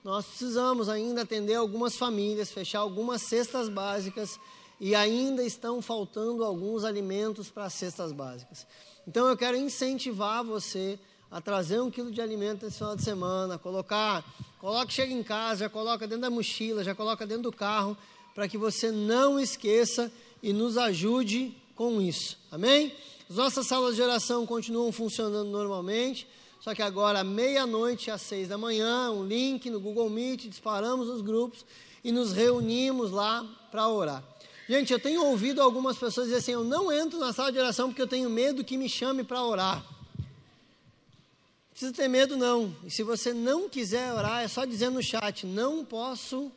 Nós 0.05 0.25
precisamos 0.25 0.89
ainda 0.89 1.23
atender 1.23 1.57
algumas 1.57 1.97
famílias, 1.97 2.53
fechar 2.53 2.79
algumas 2.79 3.23
cestas 3.23 3.69
básicas 3.69 4.39
e 4.81 4.95
ainda 4.95 5.43
estão 5.43 5.83
faltando 5.83 6.45
alguns 6.45 6.85
alimentos 6.85 7.51
para 7.51 7.65
as 7.65 7.75
cestas 7.75 8.13
básicas. 8.13 8.65
Então 9.05 9.27
eu 9.27 9.37
quero 9.37 9.57
incentivar 9.57 10.45
você 10.45 10.97
a 11.29 11.41
trazer 11.41 11.81
um 11.81 11.91
quilo 11.91 12.13
de 12.13 12.21
alimento 12.21 12.65
nesse 12.65 12.79
final 12.79 12.95
de 12.95 13.03
semana, 13.03 13.59
colocar, 13.59 14.25
coloque, 14.61 14.93
chega 14.93 15.13
em 15.13 15.25
casa, 15.25 15.65
já 15.65 15.69
coloca 15.69 16.07
dentro 16.07 16.23
da 16.23 16.31
mochila, 16.31 16.85
já 16.85 16.95
coloca 16.95 17.27
dentro 17.27 17.43
do 17.43 17.53
carro, 17.53 17.99
para 18.33 18.47
que 18.47 18.57
você 18.57 18.93
não 18.93 19.41
esqueça 19.41 20.09
e 20.41 20.53
nos 20.53 20.79
ajude 20.79 21.53
com 21.75 22.01
isso. 22.01 22.39
Amém? 22.49 22.95
As 23.29 23.37
nossas 23.37 23.67
salas 23.67 23.97
de 23.97 24.03
oração 24.03 24.47
continuam 24.47 24.93
funcionando 24.93 25.51
normalmente, 25.51 26.29
só 26.61 26.75
que 26.75 26.83
agora, 26.83 27.25
meia-noite 27.25 28.11
às 28.11 28.23
seis 28.23 28.49
da 28.49 28.57
manhã, 28.57 29.11
um 29.11 29.25
link 29.25 29.69
no 29.69 29.81
Google 29.81 30.09
Meet, 30.09 30.49
disparamos 30.49 31.09
os 31.09 31.21
grupos 31.21 31.65
e 32.05 32.13
nos 32.13 32.33
reunimos 32.33 33.11
lá 33.11 33.45
para 33.71 33.89
orar. 33.89 34.23
Gente, 34.69 34.93
eu 34.93 34.99
tenho 34.99 35.25
ouvido 35.25 35.63
algumas 35.63 35.97
pessoas 35.97 36.27
dizer 36.27 36.39
assim: 36.39 36.53
eu 36.53 36.65
não 36.65 36.91
entro 36.93 37.19
na 37.19 37.33
sala 37.33 37.53
de 37.53 37.59
oração 37.59 37.89
porque 37.89 38.03
eu 38.03 38.07
tenho 38.07 38.29
medo 38.29 38.65
que 38.65 38.77
me 38.77 38.89
chame 38.89 39.23
para 39.23 39.43
orar. 39.43 39.85
Não 40.19 41.71
precisa 41.71 41.93
ter 41.93 42.09
medo, 42.09 42.37
não. 42.37 42.75
E 42.85 42.91
se 42.91 43.03
você 43.03 43.33
não 43.33 43.69
quiser 43.69 44.13
orar, 44.13 44.43
é 44.43 44.49
só 44.49 44.65
dizer 44.65 44.91
no 44.91 45.03
chat: 45.03 45.47
não 45.47 45.85
posso 45.85 46.51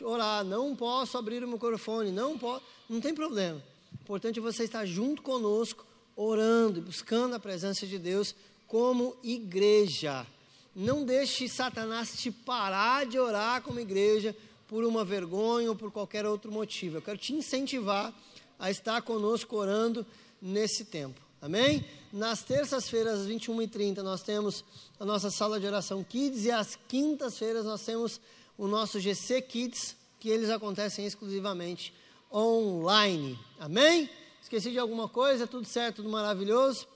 orar, 0.00 0.44
não 0.44 0.74
posso 0.74 1.16
abrir 1.16 1.44
o 1.44 1.48
microfone, 1.48 2.10
não 2.10 2.36
posso. 2.36 2.62
Não 2.88 3.00
tem 3.00 3.14
problema. 3.14 3.62
O 3.92 4.02
importante 4.02 4.38
é 4.38 4.42
você 4.42 4.64
estar 4.64 4.84
junto 4.84 5.22
conosco, 5.22 5.86
orando, 6.16 6.80
buscando 6.80 7.34
a 7.34 7.38
presença 7.38 7.86
de 7.86 7.98
Deus 7.98 8.34
como 8.66 9.14
igreja. 9.22 10.26
Não 10.74 11.04
deixe 11.04 11.48
Satanás 11.48 12.16
te 12.16 12.30
parar 12.30 13.06
de 13.06 13.18
orar 13.18 13.62
como 13.62 13.78
igreja 13.78 14.34
por 14.66 14.84
uma 14.84 15.04
vergonha 15.04 15.70
ou 15.70 15.76
por 15.76 15.92
qualquer 15.92 16.26
outro 16.26 16.50
motivo. 16.50 16.96
Eu 16.96 17.02
quero 17.02 17.18
te 17.18 17.32
incentivar 17.32 18.12
a 18.58 18.70
estar 18.70 19.02
conosco 19.02 19.56
orando 19.56 20.04
nesse 20.40 20.84
tempo. 20.84 21.20
Amém? 21.40 21.84
Nas 22.12 22.42
terças-feiras, 22.42 23.20
às 23.20 23.28
21h30, 23.28 23.98
nós 23.98 24.22
temos 24.22 24.64
a 24.98 25.04
nossa 25.04 25.30
sala 25.30 25.60
de 25.60 25.66
oração 25.66 26.02
Kids 26.02 26.44
e 26.44 26.50
às 26.50 26.76
quintas-feiras 26.88 27.64
nós 27.64 27.84
temos 27.84 28.20
o 28.56 28.66
nosso 28.66 28.98
GC 28.98 29.42
Kids, 29.42 29.94
que 30.18 30.30
eles 30.30 30.50
acontecem 30.50 31.06
exclusivamente 31.06 31.92
online. 32.32 33.38
Amém? 33.60 34.08
Esqueci 34.46 34.70
de 34.70 34.78
alguma 34.78 35.08
coisa? 35.08 35.44
Tudo 35.44 35.66
certo, 35.66 35.96
tudo 35.96 36.08
maravilhoso? 36.08 36.86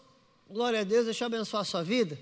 Glória 0.49 0.83
a 0.83 0.85
Deus, 0.85 1.07
deixa 1.07 1.25
eu 1.25 1.27
abençoar 1.27 1.63
a 1.63 1.65
sua 1.65 1.83
vida. 1.83 2.17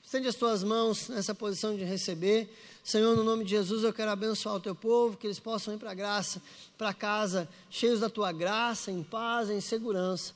Estende 0.00 0.28
as 0.28 0.36
tuas 0.36 0.62
mãos 0.62 1.08
nessa 1.08 1.34
posição 1.34 1.76
de 1.76 1.82
receber. 1.82 2.48
Senhor, 2.84 3.16
no 3.16 3.24
nome 3.24 3.42
de 3.42 3.50
Jesus, 3.50 3.82
eu 3.82 3.92
quero 3.92 4.12
abençoar 4.12 4.54
o 4.54 4.60
teu 4.60 4.72
povo, 4.72 5.16
que 5.16 5.26
eles 5.26 5.40
possam 5.40 5.74
ir 5.74 5.76
para 5.76 5.90
a 5.90 5.94
graça, 5.94 6.40
para 6.78 6.94
casa, 6.94 7.48
cheios 7.68 7.98
da 7.98 8.08
tua 8.08 8.30
graça, 8.30 8.92
em 8.92 9.02
paz, 9.02 9.50
em 9.50 9.60
segurança. 9.60 10.34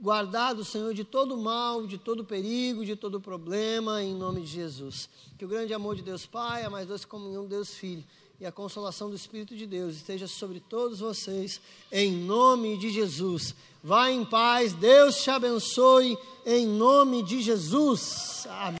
Guardado, 0.00 0.64
Senhor, 0.64 0.94
de 0.94 1.04
todo 1.04 1.36
mal, 1.36 1.86
de 1.86 1.98
todo 1.98 2.24
perigo, 2.24 2.82
de 2.82 2.96
todo 2.96 3.20
problema, 3.20 4.02
em 4.02 4.14
nome 4.14 4.40
de 4.40 4.46
Jesus. 4.46 5.06
Que 5.36 5.44
o 5.44 5.48
grande 5.48 5.74
amor 5.74 5.96
de 5.96 6.02
Deus 6.02 6.24
Pai, 6.24 6.64
a 6.64 6.70
mais 6.70 6.88
doce 6.88 7.06
comunhão 7.06 7.42
de 7.42 7.50
Deus 7.50 7.74
Filho 7.74 8.06
e 8.40 8.46
a 8.46 8.52
consolação 8.52 9.10
do 9.10 9.16
Espírito 9.16 9.54
de 9.54 9.66
Deus 9.66 9.96
esteja 9.96 10.26
sobre 10.26 10.60
todos 10.60 11.00
vocês, 11.00 11.60
em 11.92 12.10
nome 12.10 12.78
de 12.78 12.90
Jesus. 12.90 13.54
Vá 13.84 14.10
em 14.10 14.24
paz, 14.24 14.72
Deus 14.72 15.22
te 15.22 15.30
abençoe, 15.30 16.16
em 16.46 16.66
nome 16.66 17.22
de 17.22 17.42
Jesus. 17.42 18.46
Amém. 18.48 18.78